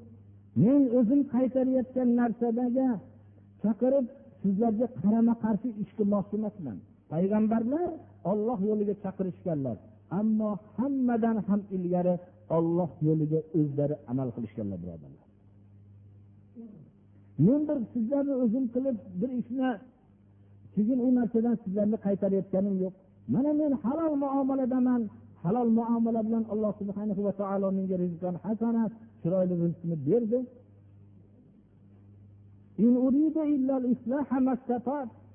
[0.65, 2.89] Men o'zim qaytarayotgan narsadagi
[3.63, 4.07] chaqirib
[4.43, 6.77] sizlarga qarama qarshi ish qilmoqchi emasman.
[7.13, 7.89] Payg'ambarlar
[8.31, 9.77] olloh yo'liga chaqirishganlar
[10.19, 12.15] ammo hammadan ham ilgari
[12.57, 15.27] olloh yo'liga o'zlari amal qilishganlar birodarlar.
[17.47, 19.71] Men bir sizlarni o'zim qilib bir ishni
[20.75, 22.95] keyin u narsadan sizlarni qaytarayotganim yo'q.
[23.35, 25.03] Mana men halol muomaladaman
[25.45, 28.83] halol muomala bilan alloh subhana va taolo menga rizqon hasana
[29.23, 30.39] chiroyli rizqni berdi.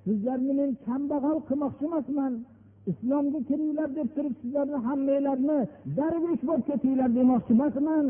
[0.06, 2.34] Sizlarni men kambag'al qilmoqchi emasman.
[2.92, 5.60] Islomga kiringlar deb turib sizlarni hammanglarni
[5.98, 8.06] darvish bo'lib ketinglar demoqchi emasman.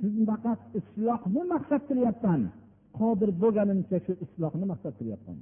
[0.00, 2.40] Siz faqat islohni maqsad qilyapman.
[2.98, 5.38] Qodir bo'lganimcha shu islohni maqsad qilyapman.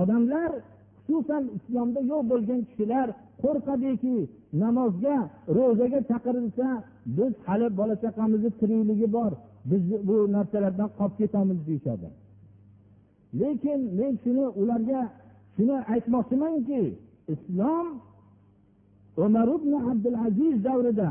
[0.00, 0.50] Odamlar
[1.06, 3.08] xususan islomda yo'q bo'lgan kishilar
[3.42, 4.16] qo'rqadiki
[4.62, 5.16] namozga
[5.56, 6.68] ro'zaga chaqirilsa
[7.16, 9.32] biz hali bola chaqamizni tirikligi bor
[9.70, 12.08] biz bu narsalardan qolib ketamiz deyishadi.
[13.40, 15.00] Lekin men shuni ularga
[15.54, 16.82] shuni aytmoqchimanki
[17.34, 17.86] islom
[19.24, 21.10] umar ibn abdulaziz davrida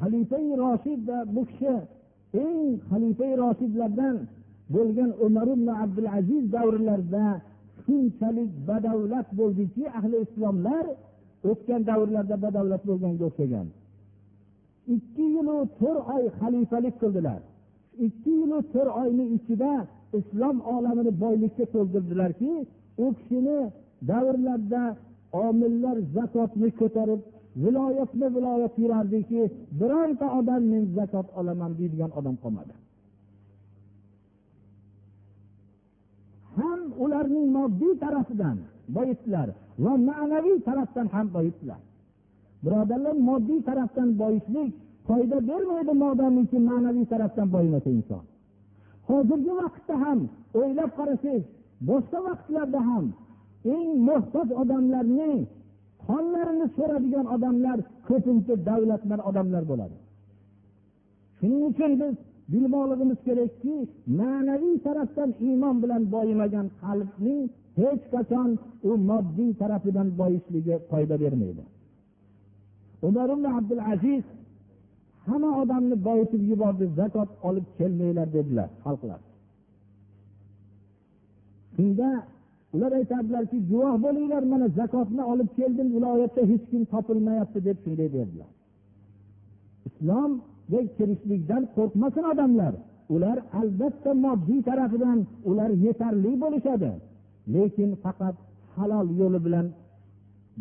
[0.00, 1.74] xalifai roshid bu kishi
[2.44, 4.16] eng xalifai roshidlardan
[4.74, 7.26] bo'lgan umar ibn abdulaziz davrlarida
[7.86, 10.84] shunchalik badavlat bo'ldiki ahli islomlar
[11.50, 13.66] o'tgan davrlarda badavlat bo'lganga o'xshagan.
[14.96, 17.40] Ikki yilu to'rt oy xalifalik qildilar.
[18.06, 19.72] Ikki yilu to'rt oyni ichida
[20.20, 22.52] islom olamini boylikka to'ldirdilarki
[23.04, 23.58] u kishini
[24.10, 24.82] davrlarida
[25.46, 27.20] omillar zakotni ko'tarib
[27.64, 29.40] viloyatma viloyat yurardiki
[29.80, 32.74] bironta odam men zakot olaman deydigan odam qolmadi
[36.58, 38.56] ham ularning moddiy tarafidan
[38.96, 39.48] boyitdilar
[39.84, 41.80] va ma'naviy tarafdan ham boyitdilar
[42.64, 44.72] birodarlar moddiy tarafdan boyishlik
[45.08, 48.24] foyda bermaydi modomiki ma'naviy tarafdan boyimasa inson.
[49.08, 50.18] Hozirgi vaqtda ham
[50.58, 51.44] o'ylab qarasangiz
[51.88, 53.04] boshqa vaqtlarda ham
[53.74, 55.40] eng muhtoj odamlarning
[56.06, 57.78] qonlarini so'radigan odamlar
[58.08, 59.96] ko'pincha davlatmand odamlar bo'ladi.
[61.38, 62.14] Shuning uchun biz
[62.52, 63.74] bilmoqligimiz kerakki
[64.18, 67.42] ma'naviy tarafdan iymon bilan boyimagan qalbning
[67.80, 68.50] hech qachon
[68.88, 71.64] u moddiy tarafidan boyishligi foyda bermaydi.
[73.08, 74.24] Umar ibn abdul aziz
[75.26, 79.20] hamma odamni boyitib yubordi zakot olib kelmanglar dedilar xalqlar.
[81.76, 82.08] Shunda
[82.74, 88.50] ular aytadilarki guvoh bo'linglar mana zakotni olib keldim viloyatda hech kim topilmayapti deb shunday dedilar
[89.88, 90.32] islom
[90.96, 92.74] kirishlikdan qo'rqmasin odamlar.
[93.14, 95.18] Ular albatta moddiy tarafidan
[95.50, 96.90] ular yetarli bo'lishadi.
[97.54, 98.36] Lekin faqat
[98.76, 99.66] halol yo'li bilan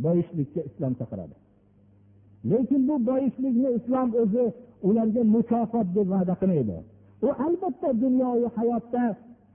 [0.04, 1.36] boyishlikka islom chaqiradi.
[2.52, 4.46] Lekin bu boyishlikni islom o'zi
[4.88, 6.78] ularga mukofot deb va'da qilmaydi.
[7.28, 9.04] U albatta dunyoviy hayotda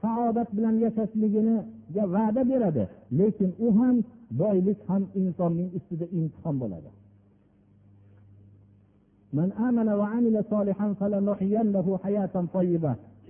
[0.02, 2.84] saodat bilan yashashliginiga va'da beradi.
[3.18, 3.96] Lekin u ham
[4.42, 6.90] boylik ham insonning ustida imtihon bo'ladi.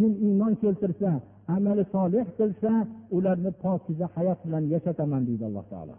[0.00, 1.10] Kim iymon keltirsa
[1.54, 2.72] amali solih qilsa
[3.16, 5.94] ularni pokiza hayot bilan yashataman deydi alloh taolo.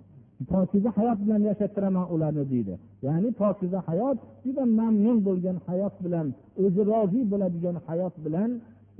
[0.51, 2.73] Pokiza hayot bilan yashattiraman ularni deydi.
[3.05, 6.27] Ya'ni pokiza hayot juda mamnun bo'lgan hayot bilan
[6.63, 8.49] o'zi rozi bo'ladigan hayot bilan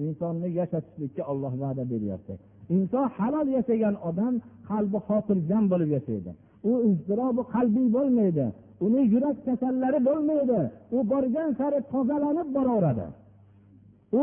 [0.05, 2.33] insonni yashatishlikka olloh va'da beryapti.
[2.75, 4.33] Inson halol yashagan odam
[4.69, 6.31] qalbi xotirjam bo'lib yashaydi.
[6.69, 8.45] U iztirobi qalbiy bo'lmaydi.
[8.85, 10.59] Uni yurak kasallari bo'lmaydi.
[10.95, 13.07] U borgan sari tozalanib boraveradi.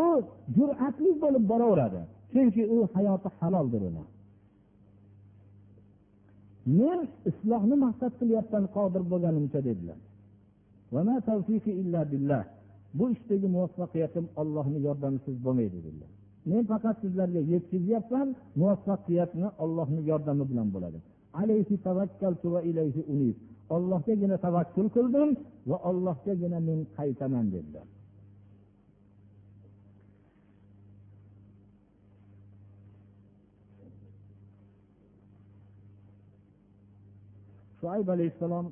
[0.01, 0.03] U
[0.57, 2.01] jur'atli bo'lib boraveradi.
[2.33, 4.05] Chunki u hayoti haloldir uni.
[6.79, 6.99] Men
[7.31, 9.99] islohni maqsad qilyapman qodir bo'lganimcha dedilar.
[12.99, 16.11] Bu ishdagi muvaffaqiyatim ollohni yordamisiz bo'lmaydi dedilar.
[16.51, 18.29] Men faqat sizlarga yetkazyapman
[18.61, 20.99] muvaffaqiyatni ollohni yordami bilan bo'ladi.
[23.77, 25.31] Ollohgagina tavakkul qildim
[25.71, 27.87] va ollohgagina men qaytaman dedilar.
[37.79, 38.67] Shuayb alayhissalom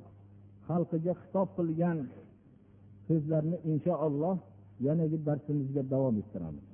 [0.67, 1.97] xalqiga xitob qilgan
[3.07, 4.35] so'zlarni inshaalloh
[4.87, 6.65] yanagi darsimizga davom ettiramiz.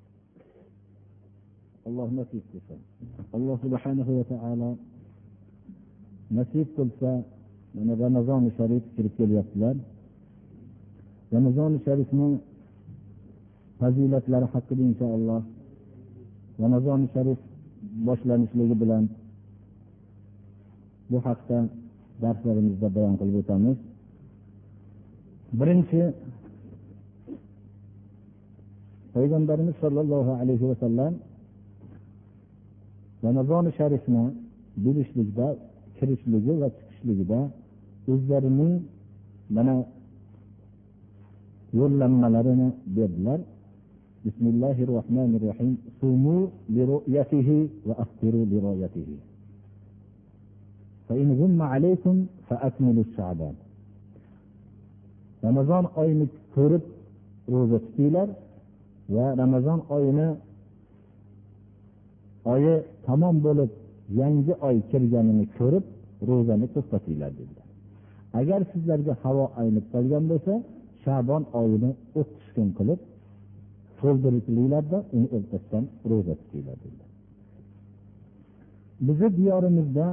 [1.88, 2.80] Alloh nasib qilsin.
[3.36, 4.70] Alloh subhanahu va taolo
[6.38, 7.12] nasib qilsa
[7.76, 9.76] mana ramazoni sharif kirib kelyaptilar
[11.36, 12.28] ramazoni sharifni
[13.80, 15.42] fazilatlari haqida inshaalloh
[16.64, 17.40] ramazoni sharif
[18.08, 19.04] boshlanishligi bilan
[21.12, 21.58] bu haqda
[22.24, 23.78] darslarimizda bayon qilib o'tamiz
[25.60, 26.02] birinchi
[29.16, 31.14] payg'ambarimiz sollallohu alayhi vasallam
[33.26, 34.24] ramazoni sharifni
[34.86, 35.48] bilishlikda
[35.98, 37.40] kirishligi va chiqishligida
[38.13, 38.75] o'zlarining
[39.57, 39.75] mana
[41.79, 43.41] yo'llanmalarini berdilar
[44.25, 45.71] bismillahi rohmanir rohim
[46.01, 46.37] sumu
[46.77, 47.59] liru'yatihi
[47.89, 49.19] va aftiru liroyatihi
[51.09, 52.17] فإن غم عليكم
[52.49, 53.57] فأكملوا الشعبان
[55.47, 56.85] ramazon oyini ko'rib
[57.53, 58.29] ro'za tutinglar
[59.15, 60.29] va ramazon oyini
[62.53, 62.75] oyi
[63.07, 63.71] tamom bo'lib
[64.21, 65.85] yangi oy kirganini ko'rib
[66.29, 67.62] ro'zani to'xtatinglar dedilar
[68.40, 70.54] Agar sizlarga havo aynib qolgan bo'lsa
[71.04, 73.00] shabon oyini o'ttiz kun qilib
[74.00, 77.10] to'ldirishinglarda uni ertasidan ro'za tutinglar dedilar
[79.08, 80.06] bizni diyorimizda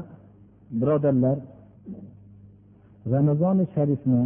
[0.80, 1.38] birodarlar
[3.14, 4.22] ramazoni sharifni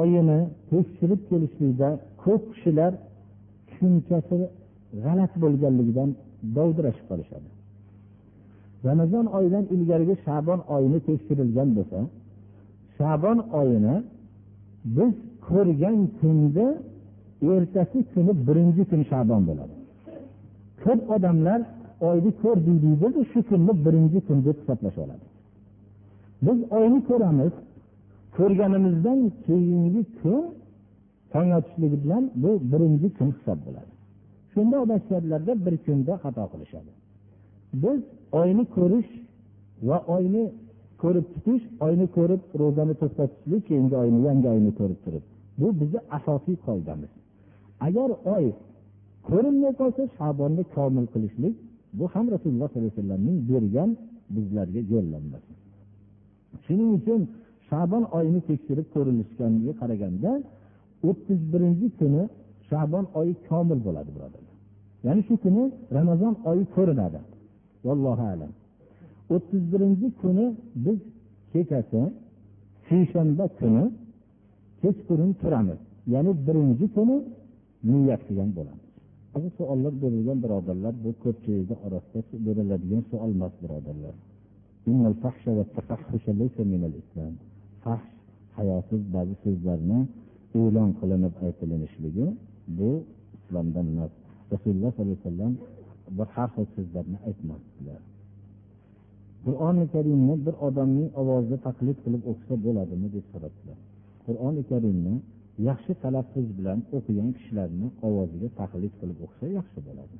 [0.00, 1.88] oyini tekshirib kelishlikda
[2.24, 2.92] ko'p kishilar
[3.68, 4.36] tushunchasi
[5.04, 6.10] g'alati bo'lganligidan
[6.56, 7.48] dovdirashib qolishadi.
[8.88, 11.98] Ramazon oyidan ilgarigi shabon oyini tekshirilgan bo'lsa
[12.98, 13.96] shabon oyini
[14.96, 15.14] biz
[15.48, 16.66] ko'rgan kunda
[17.52, 19.74] ertasi kuni birinchi kun shabon bo'ladi.
[20.82, 21.60] Ko'p odamlar
[22.08, 25.26] oyni ko'rdik deydi shu kunni birinchi kun deb hisoblashadi
[26.42, 27.52] biz oyni ko'ramiz.
[28.36, 30.42] Ko'rganimizdan keyingi kun
[31.32, 33.92] tong otishligi bilan bu birinchi kun hisob bo'ladi.
[34.52, 36.92] Shunda odamlarda bir kunda xato qilishadi.
[37.82, 38.00] Biz
[38.40, 39.10] oyni ko'rish
[39.88, 40.44] va oyni
[41.02, 45.24] ko'rib tutish oyni ko'rib ro'zani to'xtatishlik keyingi oyni yangi oyni ko'rib turib.
[45.60, 47.12] Bu bizni asosiy qoidamiz.
[47.86, 48.46] Agar oy
[49.28, 51.54] ko'rinmay qolsa shabonni komil qilishlik
[51.98, 53.90] bu ham rasululloh sollallohu alayhi vasallamning bergan
[54.34, 55.52] bizlarga yo'llanmasi.
[56.64, 57.20] Shuning uchun
[57.68, 60.30] shabon oyini tekshirib ko'rilishganiga qaraganda
[61.08, 62.22] o'ttiz birinchi kuni
[62.68, 64.56] shabon oyi komil bo'ladi birodarlar.
[65.06, 65.62] Ya'ni shu kuni
[65.96, 67.20] ramazon oyi ko'rinadi.
[67.86, 68.52] Vallohu alam.
[69.34, 70.46] O'ttiz birinchi kuni
[70.84, 70.98] biz
[71.52, 72.00] kechasi
[72.88, 73.84] seshanba kuni
[74.80, 75.80] kechqurun turamiz.
[76.14, 77.16] Ya'ni birinchi kuni
[77.90, 78.86] niyat qilgan bo'lamiz.
[79.42, 84.14] Bu savollar berilgan birodarlar bu ko'pchilikni orasida beriladigan savol emas birodarlar.
[87.84, 88.06] Fahsh
[88.58, 89.98] hayosiz ba'zi so'zlarni
[90.60, 92.26] e'lon qilinib aytilinishligi
[92.78, 92.90] bu
[93.36, 94.12] islomdan emas.
[94.52, 95.52] Rasululloh sollallohu alayhi vasallam
[96.18, 98.00] bir har xil so'zlarni aytmasdilar
[99.48, 103.78] qur'oni karimni bir odamning ovozida taqlid qilib o'qisa bo'ladimi deb so'rabdilar.
[104.26, 105.14] Qur'oni karimni
[105.68, 110.16] yaxshi talaffuz bilan o'qigan kishilarni ovoziga taqlid qilib o'qisa yaxshi bo'ladi.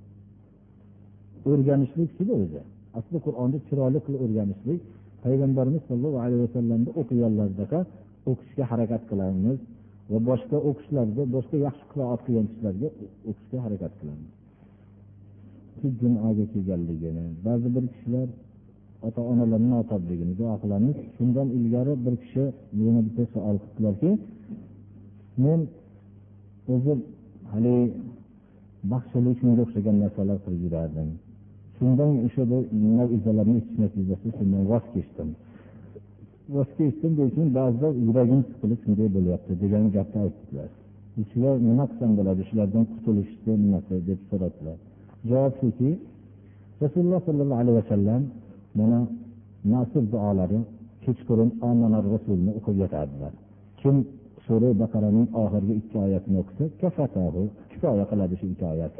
[1.51, 2.63] O'rganishlikchida o'zi?
[2.99, 4.81] Asli qur'onni chiroyli qilib o'rganishlik
[5.25, 7.81] payg'ambarimiz sollallohu alayhi vasallamni o'qiganlardaqa
[8.31, 9.59] o'qishga harakat qilamiz
[10.11, 12.89] va boshqa o'qishlarda boshqa yaxshi qiroat qilgan kishilarga
[13.31, 14.31] o'qishga harakat qilamiz.
[16.01, 18.29] Jumaga kelganligini ba'zi bir kishilar
[19.07, 22.45] ota onalarni notobligini duo qilamiz shundan ilgari bir kishi
[22.87, 24.11] yana bitta savol qildilarki
[25.45, 25.61] men
[26.75, 26.99] o'zim
[27.53, 27.85] haligi
[28.93, 31.09] baxshilik shunga o'xshagan narsalar qilib yurardim.
[31.77, 32.43] Shundan o'sha
[32.97, 35.29] noizalarni eshitish natijasida shundan voz kechdim.
[36.55, 40.71] Voz kechdim lekin ba'zida yuragim siqilib shunday bo'lyapti degan gapni aytdilar.
[41.31, 44.77] Shular nima qilsam bo'ladi shulardan qutulishni nimasi deb so'radilar.
[45.31, 45.91] Javob shuki
[46.83, 48.23] rasululloh sollallohu alayhi vasallam
[48.79, 48.99] mana
[49.73, 50.59] nasib duolari
[51.05, 53.33] kechqurun onalar rasulni o'qib yotardilar.
[53.81, 53.97] Kim
[54.47, 58.93] sura baqaraning oxirgi ikki oyatini o'qisa kafatahu kifoya qiladi shu ikki oyat.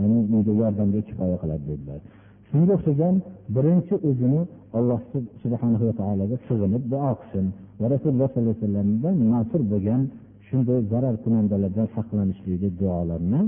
[0.00, 2.00] Ya'ni bunga yordamga kifoya qiladi dedilar.
[2.48, 3.14] Shunga o'xshagan
[3.56, 4.40] birinchi o'zini
[4.78, 5.00] alloh
[5.42, 7.46] subhanahu va taologa sig'inib duo qilsin
[7.80, 10.02] va rasululloh sollallohu alayhi vasallamdan nasr bo'lgan
[10.48, 13.40] shunday zarar kunandalardan saqlanishligi duolarni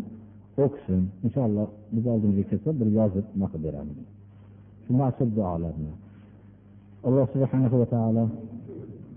[0.64, 3.99] o'qisin inshaalloh biz oldimizga kelsa bir yozib qilib beramiz.
[4.97, 5.93] Muasir duolarni.
[7.09, 8.24] Alloh subhanahu va taolo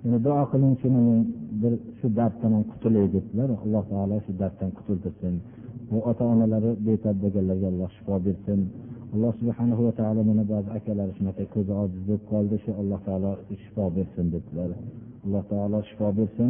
[0.03, 0.74] yani duo qiling
[1.61, 3.49] bir shu darddan ham qutulay debdilar.
[3.65, 5.36] Alloh taolo shu darddan qutultirsin
[5.91, 8.59] bu ota onalari betob bo'lganlarga alloh shifo bersin.
[9.13, 13.32] Alloh subhana va taolo mana ba'zi akalari shunaqa ko'zi ojiz bo'lib qoldi shu alloh taolo
[13.63, 14.69] shifo bersin debdilar.
[15.26, 16.49] Alloh taolo shifo bersin.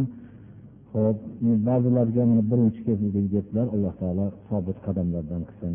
[0.94, 1.18] Ho'p
[1.68, 3.68] ba'zilarga mana birinchi kezdik debdilar.
[3.76, 5.74] Alloh taolo sobit qadamlardan qilsin.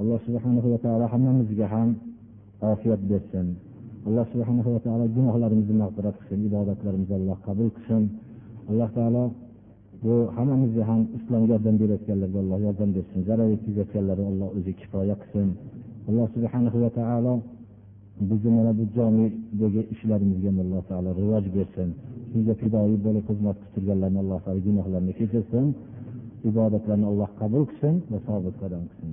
[0.00, 1.88] Alloh subhana va taolo hammamizga ham
[2.72, 3.46] ofiyat bersin
[4.08, 8.02] alloh subhana va taolo gunohlarimizni mag'firat qilsin ibodatlarimizni alloh qabul qilsin
[8.70, 9.24] alloh taolo
[10.02, 15.48] bu hammamizga ham islomga yordam berayotganlarga alloh yordam bersin zarar yetkazayotganlarga alloh o'zi kifoya qilsin
[16.08, 17.34] alloh subhana va taolo
[18.28, 21.88] bizni mana bu jomidagi ishlarimizga alloh taolo rivoj bersin
[22.30, 25.66] shunga fidoyi bo'lib xizmat qilib turganlarni alloh taolo gunohlarini kechirsin
[26.50, 29.12] ibodatlarni alloh qabul qilsin va sobit qadam qilsin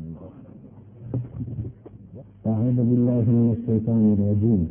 [2.47, 4.61] أعوذ بالله من الشيطان الرجيم.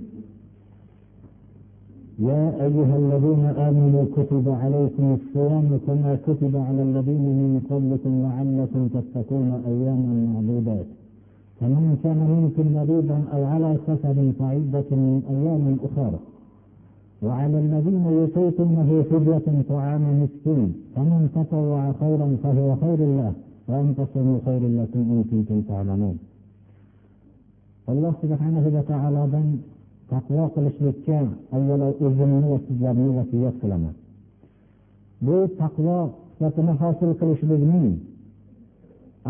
[2.28, 9.50] يا أيها الذين آمنوا كتب عليكم الصيام كما كتب على الذين من قبلكم لعلكم تتقون
[9.70, 10.88] أياما معدودات.
[11.60, 16.18] فمن كان منكم مريضا أو على سفر فعدة من أيام أخرى.
[17.22, 20.72] وعلى الذين يطيقونه فدية طعام مسكين.
[20.96, 23.32] فمن تطوع خيرا فهو خير له.
[23.68, 26.18] وأن تصوموا خير لكم إن كنتم تعلمون.
[27.90, 29.48] Alloh subhanahu va taolodan
[30.12, 31.18] taqvo qilishlikka
[31.56, 33.94] avvalo o'zimni va sizlarni vasiyat qilaman.
[35.26, 35.98] Bu taqvo
[36.34, 37.88] sifatini hosil qilishlikning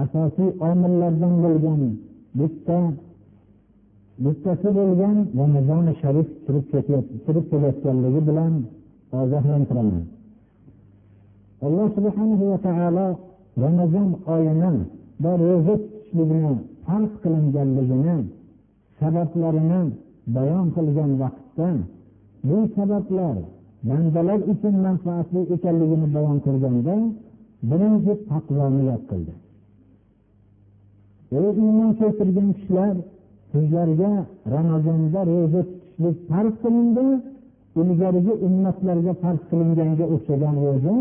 [0.02, 1.80] asosiy omillaridan bo'lgan
[2.38, 2.78] bitta
[4.24, 6.28] bittasi bo'lgan ramazoni sharif
[7.24, 8.52] kirib kelayotganligi bilan
[9.20, 10.04] ogohlantiraman.
[11.66, 13.06] Alloh subhanahu va taolo
[13.64, 14.72] ramazon oyini
[15.22, 16.52] va ro'za tutishligini
[16.86, 18.16] farz qilinganligini
[19.00, 19.82] sabablarini
[20.36, 21.68] bayon qilgan vaqtda
[22.48, 23.36] bu sabablar
[23.88, 26.94] bandalar uchun manfaatli ekanligini bayon qilganda
[27.70, 29.34] birinchi taqvoni yod qildi.
[31.38, 32.94] Ey iymon keltirgan kishilar
[33.52, 34.12] sizlarga
[34.54, 37.06] ramazonda ro'za tutishlik farz qilindi
[37.80, 40.96] ilgarigi ummatlarga farz qilinganga o'xshagan ro'za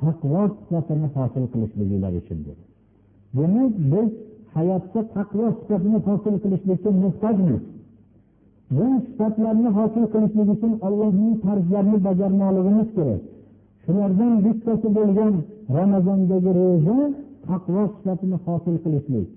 [0.00, 2.56] taqvo sifatini hosil qilishliginglar uchundir
[3.36, 4.08] demak biz
[4.54, 7.62] hayotda taqvo sifatini hosil qilishlikka muhtojmiz.
[8.76, 13.22] Bu sifatlarni hosil qilishlik uchun ollohning farzlarini bajarmoqligimiz kerak.
[13.84, 15.32] Shulardan bittasi bo'lgan
[15.76, 16.98] ramazondagi ro'za
[17.46, 19.28] taqvo sifatini hosil qilishlik.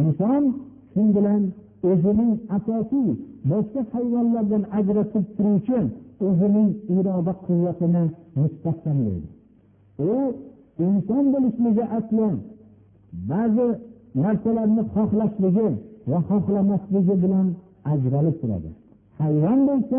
[0.00, 0.44] Inson
[0.92, 1.42] shu bilan
[1.90, 3.08] o'zining asosiy
[3.50, 5.80] boshqa hayvonlardan ajratib turuvchi
[6.26, 8.04] o'zining iroda quvvatini
[8.40, 9.28] mustahkamlaydi.
[10.10, 10.14] U
[10.86, 12.28] inson bo'lishligi asli
[13.30, 13.68] ba'zi
[14.22, 15.68] narsalarni xohlashligi
[16.10, 17.46] va xohlamasligi bilan
[17.92, 18.70] ajralib turadi.
[19.20, 19.98] Hayvon bo'lsa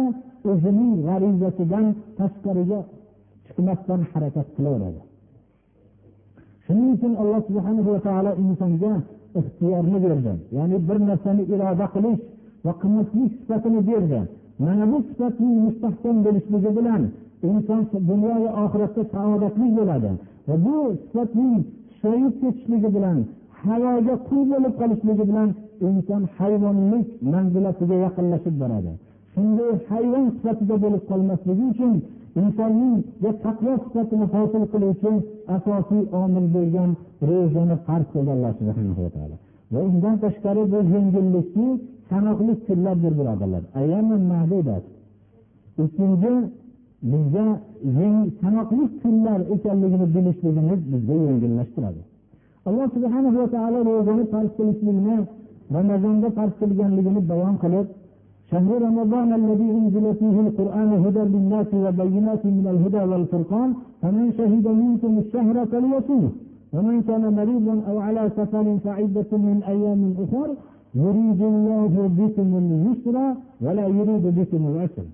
[0.51, 1.85] o'zining g'arizasidan
[2.17, 2.79] tashqariga
[3.45, 5.01] chiqmasdan harakat qilaveradi.
[6.65, 8.93] Shuning uchun alloh subhana va taolo insonga
[9.39, 10.33] ixtiyorni berdi.
[10.57, 12.21] Ya'ni bir narsani iroda qilish
[12.65, 14.19] va qilmaslik sifatini berdi.
[14.63, 17.01] Mana bu sifatning mustahkam bo'lishligi bilan
[17.49, 20.11] inson dunyoyu oxiratda saodatli bo'ladi.
[20.47, 21.55] Va bu sifatning
[21.91, 23.17] susayib ketishligi bilan
[23.65, 25.49] havoga qul bo'lib qolishligi bilan
[25.87, 28.91] inson hayvonlik manzilasiga yaqinlashib boradi.
[29.33, 31.93] Shunday hayvon sifatida bo'lib qolmasligi uchun
[32.41, 32.95] insonning
[33.45, 35.11] taqvo sifatini hosil qiluvchi
[35.55, 36.89] asosiy omil bo'lgan
[37.29, 39.35] ro'zani farz qildi alloh subhana taolo.
[39.73, 41.69] Va undan tashqari bu yengillikni
[42.09, 43.63] sanoqli kunlardir birodarlar.
[45.83, 46.31] Ikkinchi
[47.11, 47.45] bizga
[48.41, 52.01] sanoqli kunlar ekanligini bilishligimiz bizga yengillashtiradi.
[52.67, 55.17] Alloh subhana va taolo ro'zani farz qilishlikni
[55.75, 57.87] ramazonda farz qilganligini bayon qilib
[58.51, 63.69] شهر رمضان الذي انزل فيه القران هدى للناس وبينات من الهدى والفرقان
[64.01, 66.25] فمن شهد منكم الشهر فليصوم
[66.75, 70.49] ومن كان مريضا أو على سفر فعده من أيام اخر
[71.03, 73.15] يريد الله بكم اليسر
[73.65, 75.07] ولا يريد بكم العسر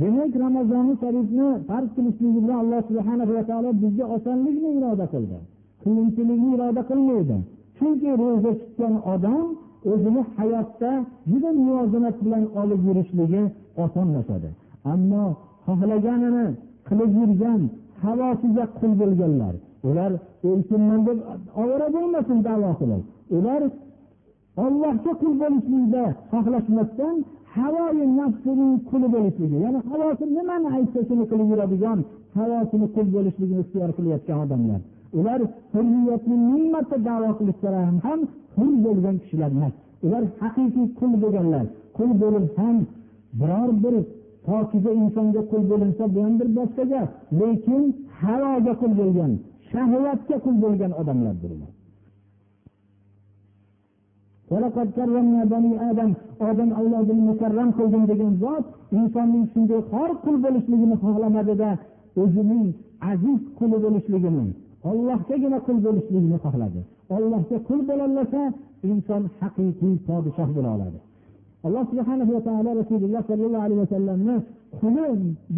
[0.00, 5.38] demak ramazoni sharifni farz qilishligi bilan alloh subhana va taolo bizga osonlikni iroda qildi
[5.82, 7.36] qiyinchilikni iroda qilmaydi.
[7.76, 9.46] Chunki ro'za tutgan odam
[9.92, 10.90] o'zini hayotda
[11.30, 13.42] juda muvozanat bilan olib yurishligi
[13.84, 14.50] osonlashadi.
[14.92, 15.24] Ammo
[15.66, 16.46] xohlaganini
[16.88, 17.60] qilib yurgan
[18.02, 19.54] havosiga qul bo'lganlar
[19.88, 20.12] ular
[20.50, 21.18] erkinman deb
[21.62, 23.02] ovora bo'lmasin davo qilib.
[23.36, 23.62] Ular
[24.64, 27.16] ollohga qul bo'lishlikda xohlashmasdan
[27.56, 31.98] havoyi nafsining quli bo'lishligi ya'ni havosi nimani aytsa shuni qilib yuradigan
[32.38, 34.80] havosini qul bo'lishligini ixtiyor qilayotgan odamlar.
[35.18, 35.40] Ular
[35.72, 38.20] hurriyatni ming marta davo qilishlari ham
[38.56, 39.74] hur bo'lgan kishilar emas.
[40.06, 41.66] Ular haqiqiy qul bo'lganlar.
[41.96, 42.76] Qul bo'lib ham
[43.40, 43.94] biror bir
[44.46, 47.08] pokiza insonga qul bo'linsa bu ham bir boshqa gap.
[47.40, 47.82] Lekin
[48.20, 49.32] havoga qul bo'lgan
[49.70, 51.72] shahvatga qul bo'lgan odamlardir ular
[55.92, 56.10] odam
[56.50, 58.64] odam avlodini mukarram qildim degan zot
[58.98, 61.70] insonning shunday xor qul bo'lishligini xohlamadida
[62.22, 62.66] o'zining
[63.12, 64.44] aziz quli bo'lishligini.
[64.88, 66.80] Ollohgagina qul bo'lishligini xohladi.
[67.16, 68.42] Ollohga qul bo'lolasa
[68.90, 70.98] inson haqiqiy podshoh bo'la oladi.
[71.66, 74.36] Alloh subhana va taolo rasululloh sollallohu alayhi vasallamni
[74.80, 75.06] quli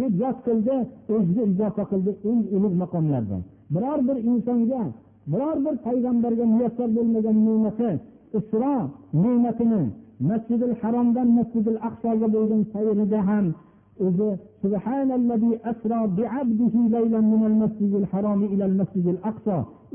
[0.00, 0.76] deb yod qildi
[1.14, 3.40] o'ziga izofa qildi eng ulug' maqomlardan.
[3.74, 4.82] Biror bir insonga
[5.32, 7.90] biror bir payg'ambarga muyassar bo'lmagan ne'mati
[8.38, 8.76] isro
[9.22, 9.82] ne'matini
[10.28, 13.46] masjidil haromdan masjidil aqsoga bo'lgan sayrida ham
[14.06, 14.28] o'zi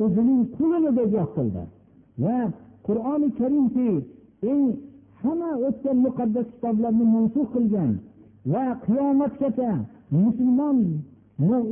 [0.04, 1.64] o'zining qulini deb yod qildi.
[2.24, 2.38] Va
[2.88, 3.90] qur'oni karimki
[4.52, 4.64] eng
[5.22, 7.92] hamma o'tgan muqaddas kitoblarni mansuf qilgan
[8.54, 9.72] va qiyomatgacha
[10.24, 10.78] musulmon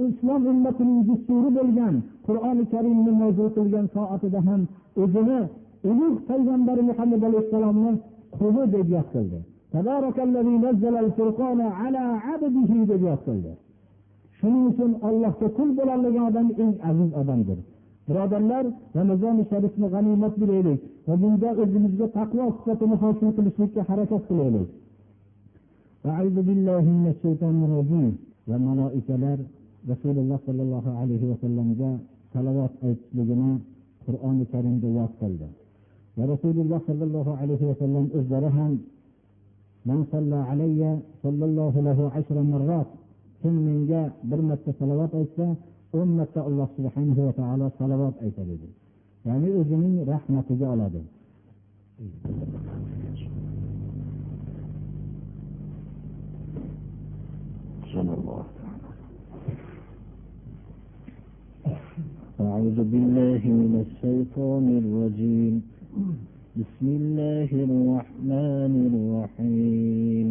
[0.08, 1.96] islom ummatining dusturi bo'lgan
[2.28, 4.62] qur'oni karimni mavzu qilgan soatida ham
[5.04, 5.40] o'zini
[5.90, 7.92] ulug' payg'ambari muhammad alayhissalomni
[8.38, 9.40] quli deb yod qildi.
[14.40, 17.60] Shuning uchun ollohga qul bo'lolmagan odam eng aziz odamdir
[18.08, 18.66] birodarlar
[18.98, 24.70] ramazoni sharifni g'animat bilaylik va bunda o'zimizga taqvo sifatini hosil qilishlikka harakat qilaylik
[28.50, 29.40] va maloikalar
[29.92, 31.92] rasululloh sollallohu alayhi vasallamga
[32.34, 33.52] salovat aytishligini
[34.06, 35.48] qur'oni karimda yod qildi
[36.18, 38.74] va rasululloh sollallohu alayhi vasallam o'zlari ham
[39.86, 42.88] من صلى علي صلى الله له عشر مرات
[43.44, 45.56] كم من جاء برمة صلوات أيسا
[45.96, 48.72] أمة الله سبحانه وتعالى صلوات أيسا لدي
[49.26, 51.02] يعني أذني رحمة جعل هذا
[62.42, 65.56] أعوذ بالله من الشيطان الرجيم.
[66.56, 70.28] بسم الله الرحمن الرحيم.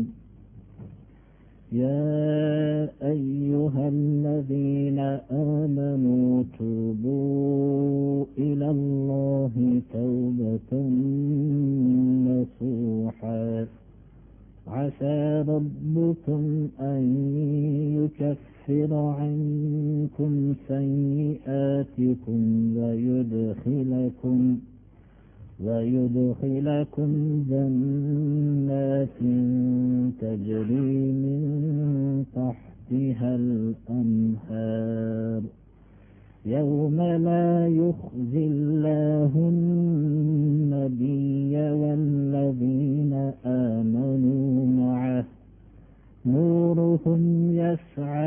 [1.72, 4.98] يا أيها الذين
[5.30, 10.70] آمنوا توبوا إلى الله توبة
[12.28, 13.66] نصوحا.
[14.66, 17.02] عسى ربكم أن
[18.00, 22.40] يكفر عنكم سيئاتكم
[22.76, 24.58] ويدخلكم
[25.66, 27.10] ويدخلكم
[27.50, 29.18] جنات
[30.20, 31.42] تجري من
[32.34, 35.42] تحتها الأنهار.
[36.46, 43.12] يوم لا يخزي الله النبي والذين
[43.46, 45.24] آمنوا معه
[46.26, 48.23] نورهم يسعى